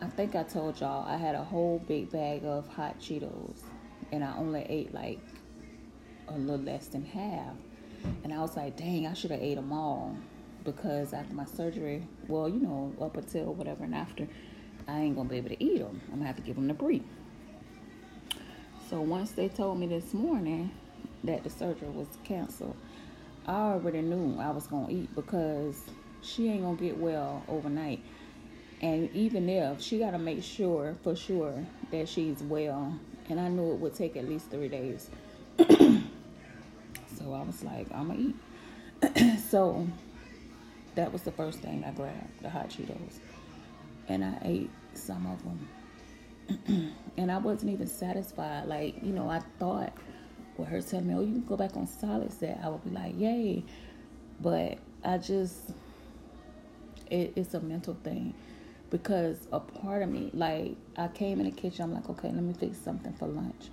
I 0.00 0.06
think 0.06 0.35
I 0.35 0.42
told 0.42 0.80
y'all 0.80 1.06
I 1.09 1.16
had 1.16 1.35
a 1.35 1.42
whole 1.42 1.83
big 1.88 2.11
bag 2.12 2.45
of 2.45 2.68
hot 2.68 2.99
Cheetos 3.00 3.62
and 4.12 4.23
I 4.23 4.37
only 4.37 4.62
ate 4.68 4.92
like 4.92 5.18
a 6.28 6.38
little 6.38 6.64
less 6.64 6.88
than 6.88 7.04
half. 7.04 7.54
And 8.23 8.33
I 8.33 8.38
was 8.38 8.56
like, 8.56 8.76
dang, 8.76 9.06
I 9.06 9.14
should 9.14 9.30
have 9.30 9.40
ate 9.40 9.56
them 9.56 9.73
all 9.73 10.16
because 10.64 11.12
after 11.12 11.35
my 11.35 11.45
surgery, 11.45 12.06
well, 12.28 12.49
you 12.49 12.61
know, 12.61 12.92
up 13.00 13.16
until 13.16 13.54
whatever 13.54 13.85
and 13.85 13.95
after, 13.95 14.28
I 14.88 15.00
ain't 15.00 15.16
gonna 15.16 15.28
be 15.28 15.36
able 15.36 15.48
to 15.50 15.62
eat 15.62 15.78
them. 15.78 16.00
I'm 16.06 16.18
gonna 16.18 16.26
have 16.26 16.36
to 16.36 16.42
give 16.42 16.56
them 16.56 16.68
to 16.68 16.74
Bree. 16.74 17.02
So 18.88 19.00
once 19.00 19.32
they 19.32 19.48
told 19.48 19.80
me 19.80 19.86
this 19.86 20.14
morning 20.14 20.70
that 21.24 21.42
the 21.42 21.50
surgery 21.50 21.88
was 21.88 22.06
canceled, 22.24 22.76
I 23.46 23.54
already 23.54 24.00
knew 24.00 24.38
I 24.38 24.50
was 24.50 24.66
gonna 24.66 24.90
eat 24.90 25.14
because 25.14 25.80
she 26.22 26.48
ain't 26.48 26.62
gonna 26.62 26.76
get 26.76 26.96
well 26.96 27.42
overnight. 27.48 28.00
And 28.80 29.10
even 29.14 29.48
if 29.48 29.80
she 29.80 29.98
gotta 29.98 30.18
make 30.18 30.42
sure 30.42 30.96
for 31.02 31.16
sure 31.16 31.64
that 31.90 32.08
she's 32.08 32.42
well, 32.42 32.96
and 33.28 33.40
I 33.40 33.48
knew 33.48 33.72
it 33.72 33.80
would 33.80 33.94
take 33.94 34.16
at 34.16 34.28
least 34.28 34.50
three 34.50 34.68
days. 34.68 35.10
so 35.58 37.32
I 37.32 37.42
was 37.42 37.62
like, 37.64 37.86
I'm 37.92 38.08
gonna 38.08 38.20
eat. 38.20 39.40
so 39.50 39.86
that 40.94 41.12
was 41.12 41.22
the 41.22 41.32
first 41.32 41.60
thing 41.60 41.84
I 41.84 41.90
grabbed, 41.90 42.42
the 42.42 42.50
hot 42.50 42.68
Cheetos, 42.68 43.18
and 44.08 44.25
I 44.25 44.38
ate 44.42 44.70
some 44.94 45.26
of 45.26 45.42
them. 45.44 46.94
and 47.16 47.30
I 47.30 47.38
wasn't 47.38 47.72
even 47.72 47.86
satisfied. 47.86 48.66
Like 48.66 49.02
you 49.02 49.12
know, 49.12 49.28
I 49.28 49.40
thought 49.58 49.92
with 50.56 50.68
her 50.68 50.80
telling 50.80 51.08
me, 51.08 51.14
"Oh, 51.14 51.20
you 51.20 51.32
can 51.32 51.44
go 51.44 51.56
back 51.56 51.76
on 51.76 51.86
solids," 51.86 52.36
that 52.38 52.60
I 52.62 52.68
would 52.68 52.84
be 52.84 52.90
like, 52.90 53.18
"Yay!" 53.18 53.64
But 54.40 54.78
I 55.04 55.18
just, 55.18 55.70
it, 57.10 57.32
it's 57.36 57.54
a 57.54 57.60
mental 57.60 57.96
thing 58.02 58.34
because 58.90 59.48
a 59.52 59.60
part 59.60 60.02
of 60.02 60.08
me, 60.08 60.30
like, 60.32 60.76
I 60.96 61.08
came 61.08 61.40
in 61.40 61.46
the 61.46 61.52
kitchen, 61.52 61.84
I'm 61.84 61.94
like, 61.94 62.08
okay, 62.10 62.28
let 62.28 62.42
me 62.42 62.52
fix 62.52 62.78
something 62.78 63.12
for 63.14 63.26
lunch. 63.26 63.68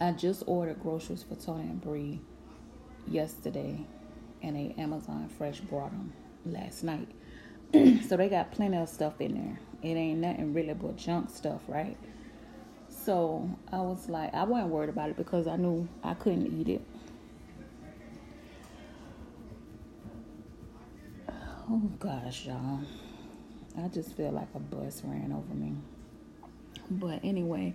I 0.00 0.12
just 0.12 0.42
ordered 0.46 0.80
groceries 0.80 1.22
for 1.22 1.34
Tony 1.34 1.64
and 1.64 1.80
Bree, 1.80 2.20
yesterday, 3.06 3.84
and 4.42 4.56
a 4.56 4.80
Amazon 4.80 5.28
Fresh 5.36 5.60
brought 5.60 5.90
them 5.90 6.12
last 6.46 6.84
night. 6.84 7.08
so 8.08 8.16
they 8.16 8.28
got 8.28 8.50
plenty 8.52 8.76
of 8.76 8.88
stuff 8.88 9.20
in 9.20 9.34
there. 9.34 9.60
It 9.82 9.96
ain't 9.96 10.18
nothing 10.18 10.52
really 10.52 10.74
but 10.74 10.96
junk 10.96 11.30
stuff, 11.30 11.62
right? 11.68 11.96
So 12.88 13.48
I 13.72 13.78
was 13.78 14.08
like, 14.08 14.34
I 14.34 14.44
wasn't 14.44 14.70
worried 14.70 14.90
about 14.90 15.10
it 15.10 15.16
because 15.16 15.46
I 15.46 15.56
knew 15.56 15.88
I 16.02 16.14
couldn't 16.14 16.46
eat 16.60 16.68
it. 16.68 16.82
Oh 21.72 21.90
gosh, 22.00 22.46
y'all. 22.46 22.80
I 23.78 23.88
just 23.88 24.16
feel 24.16 24.32
like 24.32 24.48
a 24.54 24.58
bus 24.58 25.02
ran 25.04 25.32
over 25.32 25.54
me. 25.54 25.74
But 26.90 27.20
anyway, 27.22 27.74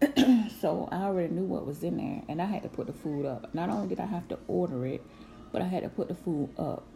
so 0.60 0.88
I 0.92 1.02
already 1.02 1.34
knew 1.34 1.42
what 1.42 1.66
was 1.66 1.82
in 1.82 1.96
there 1.96 2.22
and 2.28 2.40
I 2.40 2.44
had 2.44 2.62
to 2.62 2.68
put 2.68 2.86
the 2.86 2.92
food 2.92 3.26
up. 3.26 3.52
Not 3.52 3.70
only 3.70 3.88
did 3.88 3.98
I 3.98 4.06
have 4.06 4.28
to 4.28 4.38
order 4.46 4.86
it, 4.86 5.02
but 5.50 5.62
I 5.62 5.66
had 5.66 5.82
to 5.82 5.88
put 5.88 6.08
the 6.08 6.14
food 6.14 6.50
up. 6.56 6.86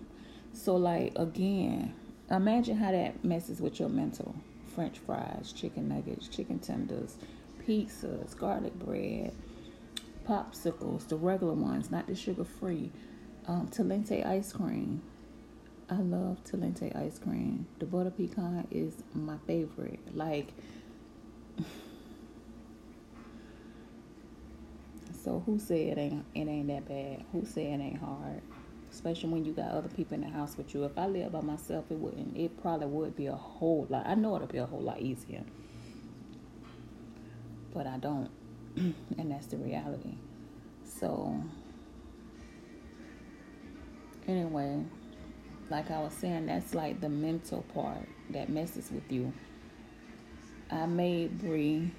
So 0.52 0.76
like 0.76 1.12
again, 1.16 1.94
imagine 2.36 2.76
how 2.76 2.92
that 2.92 3.24
messes 3.24 3.60
with 3.60 3.80
your 3.80 3.88
mental. 3.88 4.34
French 4.74 4.98
fries, 4.98 5.52
chicken 5.52 5.88
nuggets, 5.88 6.28
chicken 6.28 6.58
tenders, 6.58 7.16
pizzas, 7.66 8.36
garlic 8.36 8.74
bread, 8.74 9.32
popsicles, 10.26 11.08
the 11.08 11.16
regular 11.16 11.54
ones, 11.54 11.90
not 11.90 12.06
the 12.06 12.14
sugar 12.14 12.44
free, 12.44 12.92
um, 13.46 13.66
Talenti 13.68 14.24
ice 14.26 14.52
cream. 14.52 15.02
I 15.90 15.96
love 15.96 16.44
Talenti 16.44 16.94
ice 16.94 17.18
cream. 17.18 17.66
The 17.78 17.86
butter 17.86 18.10
pecan 18.10 18.66
is 18.70 18.94
my 19.14 19.38
favorite. 19.46 20.00
Like, 20.14 20.52
so 25.24 25.42
who 25.46 25.58
said 25.58 25.76
it 25.76 25.98
ain't 25.98 26.24
it 26.34 26.46
ain't 26.46 26.68
that 26.68 26.86
bad? 26.86 27.24
Who 27.32 27.46
said 27.46 27.80
it 27.80 27.82
ain't 27.82 27.98
hard? 27.98 28.42
Especially 28.98 29.28
when 29.28 29.44
you 29.44 29.52
got 29.52 29.70
other 29.70 29.88
people 29.88 30.14
in 30.16 30.22
the 30.22 30.28
house 30.28 30.56
with 30.56 30.74
you. 30.74 30.82
If 30.82 30.98
I 30.98 31.06
lived 31.06 31.30
by 31.30 31.40
myself, 31.40 31.84
it 31.88 31.98
wouldn't. 31.98 32.36
It 32.36 32.60
probably 32.60 32.88
would 32.88 33.14
be 33.14 33.26
a 33.26 33.34
whole 33.36 33.86
lot. 33.88 34.04
I 34.04 34.16
know 34.16 34.34
it'll 34.34 34.48
be 34.48 34.58
a 34.58 34.66
whole 34.66 34.80
lot 34.80 35.00
easier, 35.00 35.44
but 37.72 37.86
I 37.86 37.96
don't, 37.98 38.28
and 38.76 39.30
that's 39.30 39.46
the 39.46 39.56
reality. 39.56 40.14
So, 40.84 41.40
anyway, 44.26 44.82
like 45.70 45.92
I 45.92 46.00
was 46.00 46.12
saying, 46.14 46.46
that's 46.46 46.74
like 46.74 47.00
the 47.00 47.08
mental 47.08 47.62
part 47.72 48.02
that 48.30 48.48
messes 48.48 48.90
with 48.90 49.12
you. 49.12 49.32
I 50.72 50.86
made 50.86 51.38
Bree. 51.38 51.92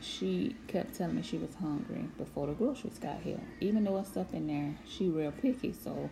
She 0.00 0.56
kept 0.66 0.94
telling 0.94 1.16
me 1.16 1.22
she 1.22 1.36
was 1.36 1.54
hungry 1.56 2.08
before 2.16 2.46
the 2.46 2.54
groceries 2.54 2.98
got 2.98 3.20
here. 3.20 3.40
Even 3.60 3.84
though 3.84 3.98
it's 3.98 4.08
stuff 4.08 4.32
in 4.32 4.46
there, 4.46 4.74
she 4.88 5.10
real 5.10 5.32
picky. 5.32 5.74
So 5.74 6.08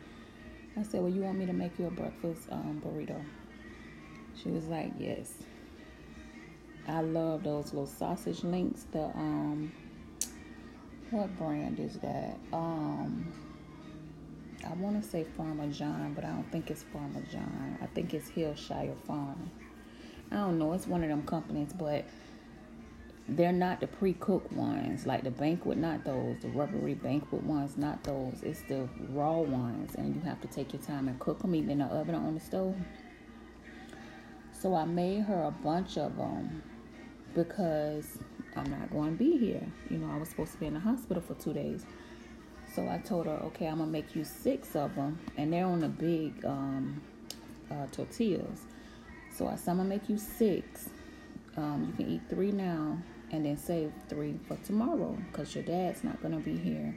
I 0.78 0.82
said, 0.82 1.00
Well, 1.00 1.12
you 1.12 1.22
want 1.22 1.38
me 1.38 1.46
to 1.46 1.52
make 1.52 1.78
you 1.78 1.86
a 1.86 1.90
breakfast 1.90 2.48
um, 2.50 2.82
burrito? 2.84 3.22
She 4.40 4.50
was 4.50 4.66
like, 4.66 4.92
Yes. 4.98 5.32
I 6.88 7.00
love 7.00 7.42
those 7.42 7.66
little 7.72 7.86
sausage 7.86 8.44
links. 8.44 8.86
The 8.92 9.04
um 9.04 9.72
what 11.10 11.36
brand 11.36 11.80
is 11.80 11.98
that? 11.98 12.38
Um 12.52 13.32
I 14.64 14.72
want 14.74 15.02
to 15.02 15.08
say 15.08 15.24
Farmer 15.36 15.68
John, 15.68 16.14
but 16.14 16.24
I 16.24 16.28
don't 16.28 16.50
think 16.50 16.70
it's 16.70 16.82
Farmer 16.82 17.22
John. 17.30 17.78
I 17.82 17.86
think 17.86 18.14
it's 18.14 18.28
Hillshire 18.28 18.96
Farm. 19.06 19.50
I 20.30 20.36
don't 20.36 20.58
know. 20.58 20.72
It's 20.72 20.86
one 20.86 21.02
of 21.02 21.08
them 21.08 21.24
companies, 21.24 21.72
but 21.72 22.04
they're 23.28 23.52
not 23.52 23.80
the 23.80 23.88
pre-cooked 23.88 24.52
ones. 24.52 25.06
Like 25.06 25.24
the 25.24 25.30
banquet 25.30 25.78
not 25.78 26.04
those. 26.04 26.36
The 26.40 26.48
rubbery 26.48 26.94
banquet 26.94 27.42
ones 27.42 27.76
not 27.76 28.04
those. 28.04 28.42
It's 28.42 28.62
the 28.62 28.88
raw 29.10 29.38
ones 29.38 29.94
and 29.96 30.14
you 30.14 30.20
have 30.22 30.40
to 30.42 30.48
take 30.48 30.72
your 30.72 30.82
time 30.82 31.08
and 31.08 31.18
cook 31.18 31.40
them 31.40 31.54
even 31.54 31.70
in 31.70 31.78
the 31.78 31.86
oven 31.86 32.14
or 32.14 32.18
on 32.18 32.34
the 32.34 32.40
stove. 32.40 32.76
So 34.52 34.74
i 34.74 34.84
made 34.84 35.22
her 35.22 35.42
a 35.42 35.50
bunch 35.50 35.98
of 35.98 36.16
them 36.16 36.62
because 37.34 38.18
i'm 38.56 38.70
not 38.70 38.90
going 38.90 39.12
to 39.12 39.18
be 39.18 39.36
here. 39.36 39.66
You 39.90 39.98
know 39.98 40.10
i 40.12 40.18
was 40.18 40.28
supposed 40.28 40.52
to 40.52 40.58
be 40.58 40.66
in 40.66 40.74
the 40.74 40.80
hospital 40.80 41.22
for 41.22 41.34
two 41.34 41.52
days. 41.52 41.84
So 42.74 42.88
i 42.88 42.98
told 42.98 43.26
her 43.26 43.40
okay 43.46 43.66
i'm 43.66 43.78
gonna 43.78 43.90
make 43.90 44.14
you 44.14 44.22
six 44.22 44.76
of 44.76 44.94
them 44.94 45.18
and 45.36 45.52
they're 45.52 45.66
on 45.66 45.80
the 45.80 45.88
big 45.88 46.44
um, 46.44 47.02
uh, 47.72 47.86
tortillas. 47.90 48.62
So 49.34 49.48
i 49.48 49.56
said 49.56 49.72
i'm 49.72 49.76
gonna 49.78 49.88
make 49.88 50.08
you 50.08 50.16
six. 50.16 50.90
Um, 51.56 51.86
you 51.88 52.04
can 52.04 52.14
eat 52.14 52.20
three 52.28 52.52
now 52.52 52.98
and 53.32 53.44
then 53.44 53.56
save 53.56 53.92
three 54.08 54.38
for 54.46 54.56
tomorrow 54.56 55.16
because 55.30 55.54
your 55.54 55.64
dad's 55.64 56.04
not 56.04 56.20
going 56.22 56.34
to 56.34 56.40
be 56.40 56.56
here 56.56 56.94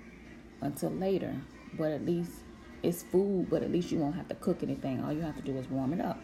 until 0.62 0.92
later. 0.92 1.36
But 1.78 1.92
at 1.92 2.06
least 2.06 2.32
it's 2.84 3.04
food, 3.04 3.48
but 3.50 3.64
at 3.64 3.72
least 3.72 3.92
you 3.92 4.00
won't 4.00 4.16
have 4.16 4.28
to 4.30 4.36
cook 4.36 4.64
anything. 4.64 5.04
All 5.04 5.12
you 5.14 5.22
have 5.22 5.36
to 5.36 5.42
do 5.42 5.58
is 5.58 5.68
warm 5.70 5.94
it 5.94 6.02
up. 6.02 6.20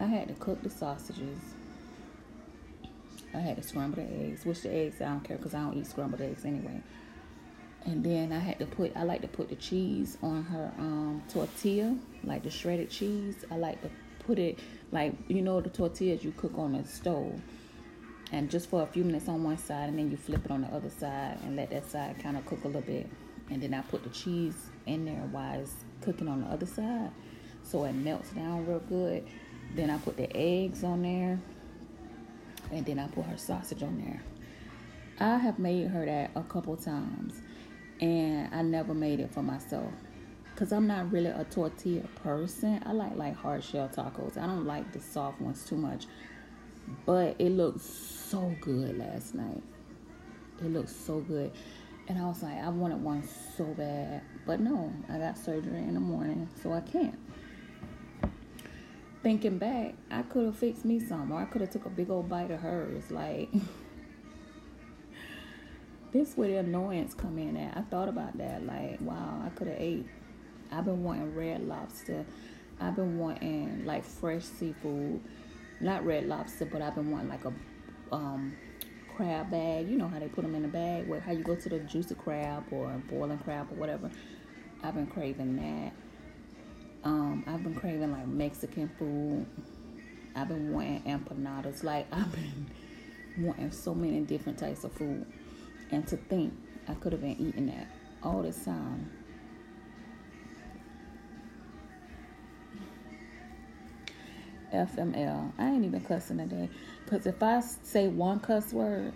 I 0.00 0.06
had 0.06 0.28
to 0.28 0.34
cook 0.34 0.62
the 0.62 0.70
sausages. 0.70 1.38
I 3.34 3.38
had 3.38 3.56
to 3.56 3.62
scramble 3.62 4.02
the 4.02 4.24
eggs, 4.24 4.44
which 4.44 4.62
the 4.62 4.72
eggs 4.72 5.00
I 5.00 5.06
don't 5.06 5.20
care 5.20 5.36
because 5.36 5.54
I 5.54 5.60
don't 5.60 5.76
eat 5.76 5.86
scrambled 5.86 6.20
eggs 6.20 6.44
anyway. 6.44 6.82
And 7.84 8.04
then 8.04 8.32
I 8.32 8.38
had 8.38 8.58
to 8.58 8.66
put, 8.66 8.94
I 8.96 9.04
like 9.04 9.22
to 9.22 9.28
put 9.28 9.48
the 9.48 9.56
cheese 9.56 10.18
on 10.22 10.42
her 10.44 10.72
um, 10.78 11.22
tortilla, 11.28 11.96
like 12.24 12.42
the 12.42 12.50
shredded 12.50 12.90
cheese. 12.90 13.44
I 13.50 13.56
like 13.56 13.80
to 13.82 13.90
put 14.26 14.38
it, 14.38 14.58
like, 14.92 15.14
you 15.28 15.42
know, 15.42 15.60
the 15.60 15.70
tortillas 15.70 16.24
you 16.24 16.32
cook 16.32 16.58
on 16.58 16.72
the 16.72 16.86
stove 16.86 17.40
and 18.32 18.50
just 18.50 18.68
for 18.68 18.82
a 18.82 18.86
few 18.86 19.04
minutes 19.04 19.28
on 19.28 19.42
one 19.42 19.58
side 19.58 19.88
and 19.88 19.98
then 19.98 20.10
you 20.10 20.16
flip 20.16 20.44
it 20.44 20.50
on 20.50 20.62
the 20.62 20.68
other 20.68 20.90
side 20.90 21.38
and 21.42 21.56
let 21.56 21.70
that 21.70 21.90
side 21.90 22.18
kind 22.22 22.36
of 22.36 22.46
cook 22.46 22.62
a 22.64 22.66
little 22.66 22.82
bit. 22.82 23.08
And 23.50 23.60
then 23.60 23.74
I 23.74 23.80
put 23.82 24.04
the 24.04 24.10
cheese 24.10 24.54
in 24.86 25.04
there 25.04 25.26
while 25.32 25.60
it's 25.60 25.74
cooking 26.00 26.28
on 26.28 26.42
the 26.42 26.46
other 26.46 26.66
side 26.66 27.10
so 27.62 27.84
it 27.84 27.92
melts 27.92 28.30
down 28.30 28.66
real 28.66 28.80
good. 28.80 29.26
Then 29.74 29.90
I 29.90 29.98
put 29.98 30.16
the 30.16 30.34
eggs 30.36 30.84
on 30.84 31.02
there 31.02 31.40
and 32.70 32.86
then 32.86 32.98
I 33.00 33.08
put 33.08 33.24
her 33.24 33.36
sausage 33.36 33.82
on 33.82 33.98
there. 33.98 34.22
I 35.18 35.36
have 35.36 35.58
made 35.58 35.88
her 35.88 36.06
that 36.06 36.30
a 36.36 36.42
couple 36.44 36.76
times 36.76 37.40
and 38.00 38.54
I 38.54 38.62
never 38.62 38.94
made 38.94 39.20
it 39.20 39.32
for 39.32 39.42
myself. 39.42 39.92
Because 40.54 40.72
I'm 40.72 40.86
not 40.86 41.10
really 41.10 41.30
a 41.30 41.44
tortilla 41.44 42.06
person. 42.22 42.82
I 42.84 42.92
like 42.92 43.16
like 43.16 43.34
hard 43.34 43.64
shell 43.64 43.88
tacos. 43.88 44.36
I 44.36 44.46
don't 44.46 44.66
like 44.66 44.92
the 44.92 45.00
soft 45.00 45.40
ones 45.40 45.64
too 45.64 45.76
much 45.76 46.06
but 47.06 47.36
it 47.38 47.50
looked 47.50 47.80
so 47.80 48.54
good 48.60 48.98
last 48.98 49.34
night. 49.34 49.62
It 50.60 50.72
looked 50.72 50.90
so 50.90 51.20
good. 51.20 51.52
And 52.08 52.18
I 52.18 52.26
was 52.26 52.42
like, 52.42 52.58
I 52.58 52.68
wanted 52.68 53.02
one 53.02 53.26
so 53.56 53.64
bad. 53.64 54.22
But 54.46 54.60
no, 54.60 54.92
I 55.08 55.18
got 55.18 55.38
surgery 55.38 55.78
in 55.78 55.94
the 55.94 56.00
morning, 56.00 56.48
so 56.62 56.72
I 56.72 56.80
can't. 56.80 57.18
Thinking 59.22 59.58
back, 59.58 59.94
I 60.10 60.22
could 60.22 60.46
have 60.46 60.56
fixed 60.56 60.84
me 60.84 60.98
some, 60.98 61.30
or 61.30 61.40
I 61.40 61.44
could 61.44 61.60
have 61.60 61.70
took 61.70 61.86
a 61.86 61.90
big 61.90 62.10
old 62.10 62.28
bite 62.28 62.50
of 62.50 62.60
hers. 62.60 63.10
Like, 63.10 63.50
this 66.12 66.36
where 66.36 66.48
the 66.48 66.56
annoyance 66.56 67.14
come 67.14 67.38
in 67.38 67.56
at. 67.56 67.76
I 67.76 67.82
thought 67.82 68.08
about 68.08 68.36
that. 68.38 68.66
Like, 68.66 69.00
wow, 69.00 69.42
I 69.44 69.50
could 69.50 69.68
have 69.68 69.76
ate. 69.78 70.06
I've 70.72 70.84
been 70.84 71.04
wanting 71.04 71.34
red 71.34 71.66
lobster. 71.66 72.24
I've 72.80 72.96
been 72.96 73.18
wanting 73.18 73.84
like 73.84 74.04
fresh 74.04 74.44
seafood 74.44 75.20
not 75.80 76.04
red 76.04 76.26
lobster, 76.26 76.66
but 76.66 76.82
I've 76.82 76.94
been 76.94 77.10
wanting 77.10 77.28
like 77.28 77.44
a 77.44 77.52
um, 78.12 78.56
crab 79.16 79.50
bag. 79.50 79.88
You 79.88 79.96
know 79.96 80.08
how 80.08 80.18
they 80.18 80.28
put 80.28 80.42
them 80.42 80.54
in 80.54 80.64
a 80.64 80.68
bag, 80.68 81.08
where 81.08 81.20
how 81.20 81.32
you 81.32 81.42
go 81.42 81.54
to 81.54 81.68
the 81.68 81.78
juicy 81.80 82.14
crab 82.14 82.64
or 82.70 82.90
boiling 83.08 83.38
crab 83.38 83.70
or 83.70 83.74
whatever. 83.74 84.10
I've 84.82 84.94
been 84.94 85.06
craving 85.06 85.56
that. 85.56 85.92
Um, 87.04 87.44
I've 87.46 87.62
been 87.62 87.74
craving 87.74 88.12
like 88.12 88.26
Mexican 88.26 88.90
food. 88.98 89.46
I've 90.34 90.48
been 90.48 90.72
wanting 90.72 91.02
empanadas. 91.02 91.82
Like 91.82 92.06
I've 92.12 92.32
been 92.32 92.70
wanting 93.38 93.70
so 93.72 93.94
many 93.94 94.20
different 94.20 94.58
types 94.58 94.84
of 94.84 94.92
food. 94.92 95.26
And 95.90 96.06
to 96.08 96.16
think 96.16 96.54
I 96.88 96.94
could 96.94 97.12
have 97.12 97.20
been 97.20 97.36
eating 97.38 97.66
that 97.66 97.88
all 98.22 98.42
this 98.42 98.64
time. 98.64 99.10
FML. 104.72 105.52
I 105.58 105.68
ain't 105.68 105.84
even 105.84 106.00
cussing 106.00 106.38
today. 106.38 106.68
Because 107.04 107.26
if 107.26 107.42
I 107.42 107.60
say 107.60 108.08
one 108.08 108.40
cuss 108.40 108.72
word, 108.72 109.12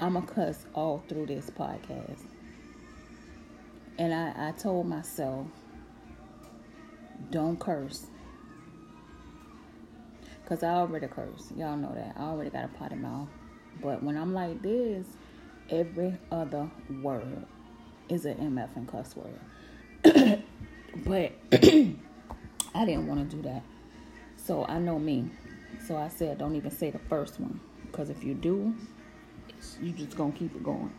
I'm 0.00 0.14
going 0.14 0.26
to 0.26 0.32
cuss 0.32 0.66
all 0.74 1.02
through 1.08 1.26
this 1.26 1.50
podcast. 1.50 2.20
And 3.98 4.14
I, 4.14 4.48
I 4.48 4.52
told 4.52 4.86
myself, 4.86 5.46
don't 7.30 7.58
curse. 7.58 8.06
Because 10.42 10.62
I 10.62 10.68
already 10.68 11.08
curse. 11.08 11.52
Y'all 11.56 11.76
know 11.76 11.92
that. 11.94 12.14
I 12.16 12.22
already 12.22 12.50
got 12.50 12.64
a 12.64 12.68
potty 12.68 12.94
mouth. 12.94 13.28
But 13.82 14.02
when 14.02 14.16
I'm 14.16 14.32
like 14.32 14.62
this, 14.62 15.06
every 15.70 16.16
other 16.30 16.70
word 17.02 17.44
is 18.08 18.24
an 18.24 18.36
MF 18.36 18.76
and 18.76 18.88
cuss 18.88 19.14
word. 19.16 19.38
but 21.04 21.32
I 21.52 22.84
didn't 22.84 23.06
want 23.06 23.28
to 23.28 23.36
do 23.36 23.42
that. 23.42 23.62
So 24.48 24.64
I 24.64 24.78
know 24.78 24.98
me. 24.98 25.28
So 25.86 25.98
I 25.98 26.08
said, 26.08 26.38
don't 26.38 26.56
even 26.56 26.70
say 26.70 26.90
the 26.90 26.98
first 26.98 27.38
one. 27.38 27.60
Because 27.84 28.08
if 28.08 28.24
you 28.24 28.32
do, 28.32 28.74
you 29.82 29.92
just 29.92 30.16
going 30.16 30.32
to 30.32 30.38
keep 30.38 30.56
it 30.56 30.64
going. 30.64 30.90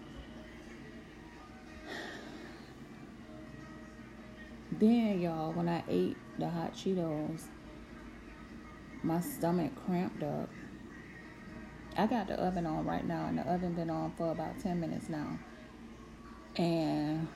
then 4.73 5.19
y'all, 5.19 5.51
when 5.53 5.67
I 5.67 5.83
ate 5.89 6.15
the 6.37 6.47
hot 6.47 6.75
Cheetos, 6.75 7.45
my 9.01 9.19
stomach 9.19 9.71
cramped 9.83 10.21
up. 10.21 10.47
I 11.97 12.05
got 12.05 12.27
the 12.27 12.35
oven 12.35 12.67
on 12.67 12.85
right 12.85 13.03
now, 13.03 13.25
and 13.25 13.39
the 13.39 13.51
oven 13.51 13.73
been 13.73 13.89
on 13.89 14.11
for 14.15 14.31
about 14.31 14.59
ten 14.59 14.79
minutes 14.79 15.09
now. 15.09 15.39
And 16.55 17.27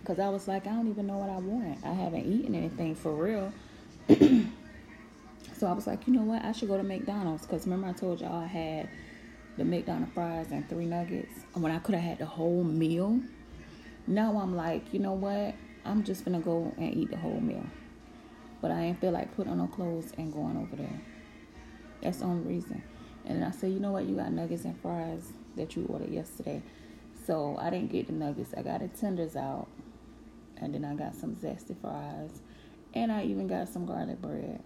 because 0.00 0.18
I 0.18 0.30
was 0.30 0.48
like, 0.48 0.66
I 0.66 0.70
don't 0.70 0.88
even 0.88 1.06
know 1.06 1.18
what 1.18 1.30
I 1.30 1.38
want. 1.38 1.78
I 1.84 1.92
haven't 1.92 2.26
eaten 2.26 2.56
anything 2.56 2.96
for 2.96 3.12
real. 3.12 3.52
so 5.64 5.70
I 5.70 5.72
was 5.72 5.86
like, 5.86 6.06
you 6.06 6.12
know 6.12 6.24
what? 6.24 6.44
I 6.44 6.52
should 6.52 6.68
go 6.68 6.76
to 6.76 6.82
McDonald's 6.82 7.46
because 7.46 7.64
remember 7.64 7.86
I 7.88 7.92
told 7.94 8.20
y'all 8.20 8.44
I 8.44 8.46
had 8.46 8.86
the 9.56 9.64
McDonald's 9.64 10.12
fries 10.12 10.48
and 10.50 10.68
three 10.68 10.84
nuggets 10.84 11.32
And 11.54 11.62
when 11.62 11.72
I 11.72 11.78
could 11.78 11.94
have 11.94 12.04
had 12.04 12.18
the 12.18 12.26
whole 12.26 12.62
meal. 12.62 13.18
Now 14.06 14.38
I'm 14.38 14.54
like, 14.54 14.92
you 14.92 15.00
know 15.00 15.14
what? 15.14 15.54
I'm 15.86 16.04
just 16.04 16.22
gonna 16.26 16.40
go 16.40 16.74
and 16.76 16.94
eat 16.94 17.10
the 17.10 17.16
whole 17.16 17.40
meal. 17.40 17.64
But 18.60 18.72
I 18.72 18.82
ain't 18.82 19.00
feel 19.00 19.12
like 19.12 19.34
putting 19.34 19.52
on 19.52 19.56
no 19.56 19.66
clothes 19.66 20.12
and 20.18 20.34
going 20.34 20.58
over 20.58 20.76
there. 20.76 21.00
That's 22.02 22.18
the 22.18 22.26
only 22.26 22.46
reason. 22.46 22.82
And 23.24 23.42
I 23.42 23.50
said, 23.50 23.72
you 23.72 23.80
know 23.80 23.92
what? 23.92 24.04
You 24.04 24.16
got 24.16 24.32
nuggets 24.32 24.66
and 24.66 24.78
fries 24.82 25.32
that 25.56 25.76
you 25.76 25.86
ordered 25.88 26.10
yesterday. 26.10 26.62
So 27.26 27.56
I 27.58 27.70
didn't 27.70 27.90
get 27.90 28.08
the 28.08 28.12
nuggets. 28.12 28.52
I 28.54 28.60
got 28.60 28.80
the 28.80 28.88
tenders 28.88 29.34
out. 29.34 29.68
And 30.58 30.74
then 30.74 30.84
I 30.84 30.94
got 30.94 31.14
some 31.14 31.34
zesty 31.34 31.74
fries. 31.80 32.42
And 32.92 33.10
I 33.10 33.24
even 33.24 33.48
got 33.48 33.70
some 33.70 33.86
garlic 33.86 34.20
bread. 34.20 34.62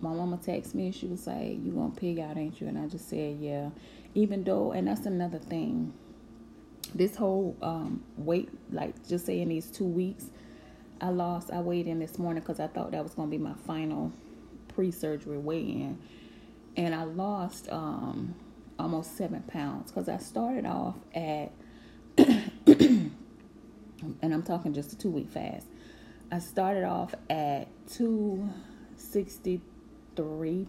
My 0.00 0.10
mama 0.12 0.38
texted 0.38 0.74
me 0.74 0.86
and 0.86 0.94
she 0.94 1.06
was 1.06 1.26
like, 1.26 1.62
You 1.62 1.72
gonna 1.72 1.94
pig 1.94 2.18
out, 2.18 2.36
ain't 2.36 2.60
you? 2.60 2.68
And 2.68 2.78
I 2.78 2.86
just 2.86 3.08
said, 3.08 3.38
Yeah. 3.40 3.70
Even 4.14 4.42
though, 4.44 4.72
and 4.72 4.88
that's 4.88 5.06
another 5.06 5.38
thing 5.38 5.92
this 6.94 7.16
whole 7.16 7.56
um, 7.62 8.02
weight, 8.16 8.48
like 8.72 9.06
just 9.06 9.26
saying 9.26 9.48
these 9.48 9.70
two 9.70 9.84
weeks, 9.84 10.26
I 11.00 11.10
lost. 11.10 11.50
I 11.50 11.60
weighed 11.60 11.86
in 11.86 11.98
this 11.98 12.18
morning 12.18 12.42
because 12.42 12.60
I 12.60 12.66
thought 12.66 12.90
that 12.92 13.02
was 13.02 13.14
to 13.14 13.26
be 13.26 13.38
my 13.38 13.54
final 13.66 14.12
pre-surgery 14.68 15.38
weigh-in, 15.38 15.98
and 16.76 16.94
I 16.94 17.04
lost 17.04 17.68
um, 17.70 18.34
almost 18.78 19.16
seven 19.16 19.42
pounds 19.42 19.90
because 19.90 20.08
I 20.08 20.18
started 20.18 20.66
off 20.66 20.96
at, 21.14 21.52
and 22.18 23.12
I'm 24.22 24.42
talking 24.42 24.74
just 24.74 24.92
a 24.92 24.98
two-week 24.98 25.30
fast. 25.30 25.66
I 26.32 26.38
started 26.38 26.84
off 26.84 27.14
at 27.28 27.68
two 27.88 28.48
sixty 30.16 30.22
three 30.22 30.66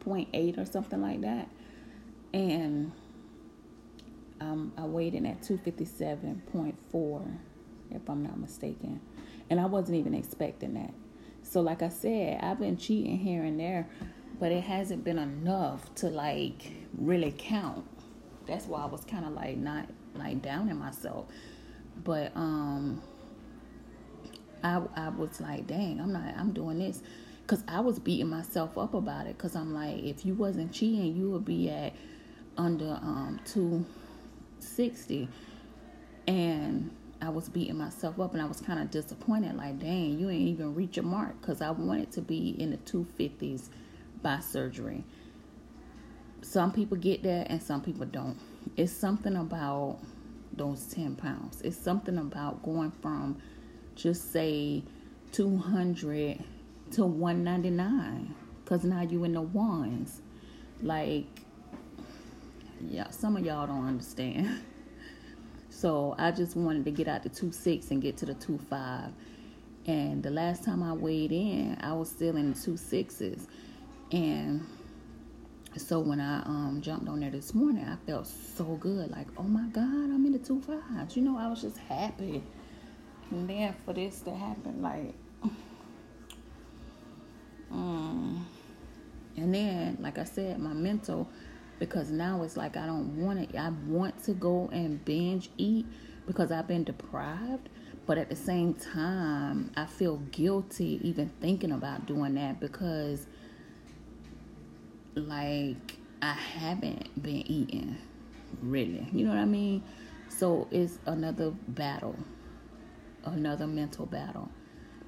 point 0.00 0.28
eight 0.32 0.58
or 0.58 0.64
something 0.64 1.00
like 1.00 1.20
that, 1.22 1.48
and 2.32 2.92
um, 4.40 4.72
I 4.76 4.84
weighed 4.84 5.14
in 5.14 5.24
at 5.26 5.40
257.4, 5.40 7.38
if 7.90 8.08
I'm 8.08 8.22
not 8.22 8.38
mistaken. 8.38 9.00
And 9.48 9.58
I 9.58 9.66
wasn't 9.66 9.96
even 9.98 10.14
expecting 10.14 10.74
that. 10.74 10.92
So, 11.42 11.60
like 11.60 11.82
I 11.82 11.88
said, 11.88 12.40
I've 12.42 12.58
been 12.58 12.76
cheating 12.76 13.18
here 13.18 13.44
and 13.44 13.58
there, 13.58 13.88
but 14.38 14.52
it 14.52 14.64
hasn't 14.64 15.04
been 15.04 15.18
enough 15.18 15.94
to 15.96 16.08
like 16.08 16.72
really 16.98 17.34
count. 17.36 17.86
That's 18.46 18.66
why 18.66 18.82
I 18.82 18.86
was 18.86 19.04
kind 19.04 19.24
of 19.24 19.32
like 19.32 19.56
not 19.56 19.88
like 20.14 20.42
down 20.42 20.68
in 20.68 20.78
myself. 20.78 21.26
But 22.04 22.32
um, 22.36 23.02
I 24.62 24.82
I 24.96 25.08
was 25.10 25.40
like, 25.40 25.66
dang, 25.66 26.00
I'm 26.00 26.12
not, 26.12 26.34
I'm 26.36 26.52
doing 26.52 26.78
this, 26.78 27.00
cause 27.46 27.62
I 27.68 27.80
was 27.80 27.98
beating 27.98 28.28
myself 28.28 28.76
up 28.76 28.94
about 28.94 29.26
it, 29.26 29.38
cause 29.38 29.54
I'm 29.54 29.72
like, 29.72 30.02
if 30.02 30.24
you 30.26 30.34
wasn't 30.34 30.72
cheating, 30.72 31.16
you 31.16 31.30
would 31.30 31.44
be 31.44 31.70
at 31.70 31.94
under 32.58 32.98
um 33.02 33.38
two 33.44 33.84
60 34.60 35.28
and 36.26 36.90
I 37.20 37.28
was 37.28 37.48
beating 37.48 37.76
myself 37.76 38.18
up 38.18 38.32
and 38.32 38.42
I 38.42 38.46
was 38.46 38.60
kind 38.60 38.80
of 38.80 38.90
disappointed 38.90 39.56
like 39.56 39.78
dang 39.78 40.18
you 40.18 40.30
ain't 40.30 40.48
even 40.48 40.74
reach 40.74 40.96
your 40.96 41.04
mark 41.04 41.40
cuz 41.42 41.60
I 41.60 41.70
wanted 41.70 42.10
to 42.12 42.22
be 42.22 42.50
in 42.60 42.70
the 42.70 42.78
250s 42.78 43.68
by 44.22 44.40
surgery. 44.40 45.04
Some 46.42 46.72
people 46.72 46.96
get 46.96 47.22
there 47.22 47.46
and 47.48 47.62
some 47.62 47.82
people 47.82 48.06
don't. 48.06 48.38
It's 48.76 48.92
something 48.92 49.36
about 49.36 49.98
those 50.52 50.86
10 50.86 51.16
pounds. 51.16 51.60
It's 51.62 51.76
something 51.76 52.18
about 52.18 52.62
going 52.62 52.90
from 52.90 53.36
just 53.94 54.32
say 54.32 54.82
200 55.32 56.42
to 56.92 57.04
199 57.04 58.34
cuz 58.64 58.84
now 58.84 59.02
you 59.02 59.24
in 59.24 59.32
the 59.32 59.42
ones. 59.42 60.20
Like 60.82 61.26
yeah, 62.88 63.10
some 63.10 63.36
of 63.36 63.44
y'all 63.44 63.66
don't 63.66 63.86
understand. 63.86 64.62
So 65.68 66.14
I 66.18 66.30
just 66.30 66.56
wanted 66.56 66.86
to 66.86 66.90
get 66.90 67.06
out 67.06 67.22
the 67.22 67.28
two 67.28 67.52
six 67.52 67.90
and 67.90 68.00
get 68.00 68.16
to 68.18 68.24
the 68.24 68.32
two 68.32 68.56
five. 68.70 69.12
And 69.86 70.22
the 70.22 70.30
last 70.30 70.64
time 70.64 70.82
I 70.82 70.94
weighed 70.94 71.32
in, 71.32 71.76
I 71.82 71.92
was 71.92 72.08
still 72.08 72.34
in 72.36 72.54
the 72.54 72.58
two 72.58 72.78
sixes. 72.78 73.46
And 74.10 74.66
so 75.76 76.00
when 76.00 76.18
I 76.18 76.38
um, 76.44 76.80
jumped 76.80 77.08
on 77.08 77.20
there 77.20 77.30
this 77.30 77.52
morning, 77.52 77.84
I 77.84 77.96
felt 78.06 78.26
so 78.26 78.64
good. 78.64 79.10
Like, 79.10 79.26
oh 79.36 79.42
my 79.42 79.68
God, 79.68 79.82
I'm 79.84 80.24
in 80.24 80.32
the 80.32 80.38
two 80.38 80.62
fives. 80.62 81.14
You 81.14 81.22
know, 81.22 81.36
I 81.36 81.46
was 81.48 81.60
just 81.60 81.76
happy. 81.76 82.42
And 83.30 83.48
then 83.48 83.74
for 83.84 83.92
this 83.92 84.20
to 84.22 84.34
happen, 84.34 84.80
like, 84.80 85.14
um, 87.70 88.46
and 89.36 89.54
then, 89.54 89.98
like 90.00 90.18
I 90.18 90.24
said, 90.24 90.58
my 90.58 90.72
mental 90.72 91.28
because 91.78 92.10
now 92.10 92.42
it's 92.42 92.56
like 92.56 92.76
I 92.76 92.86
don't 92.86 93.16
want 93.20 93.38
it. 93.40 93.54
I 93.56 93.70
want 93.86 94.22
to 94.24 94.32
go 94.32 94.68
and 94.72 95.04
binge 95.04 95.50
eat 95.58 95.86
because 96.26 96.50
I've 96.50 96.66
been 96.66 96.84
deprived, 96.84 97.68
but 98.06 98.18
at 98.18 98.28
the 98.28 98.36
same 98.36 98.74
time, 98.74 99.70
I 99.76 99.86
feel 99.86 100.16
guilty 100.30 101.00
even 101.02 101.30
thinking 101.40 101.72
about 101.72 102.06
doing 102.06 102.34
that 102.34 102.60
because 102.60 103.26
like 105.14 105.96
I 106.22 106.32
haven't 106.32 107.22
been 107.22 107.46
eating 107.46 107.96
really. 108.62 109.06
You 109.12 109.26
know 109.26 109.30
what 109.32 109.40
I 109.40 109.44
mean? 109.44 109.82
So 110.28 110.66
it's 110.70 110.98
another 111.06 111.50
battle, 111.68 112.16
another 113.24 113.66
mental 113.66 114.06
battle. 114.06 114.50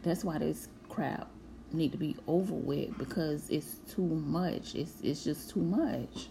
That's 0.02 0.24
why 0.24 0.38
this 0.38 0.68
crap 0.88 1.28
need 1.72 1.92
to 1.92 1.98
be 1.98 2.16
over 2.26 2.54
with 2.54 2.96
because 2.98 3.48
it's 3.50 3.76
too 3.92 4.02
much. 4.02 4.74
It's 4.74 5.00
it's 5.02 5.24
just 5.24 5.50
too 5.50 5.60
much. 5.60 6.28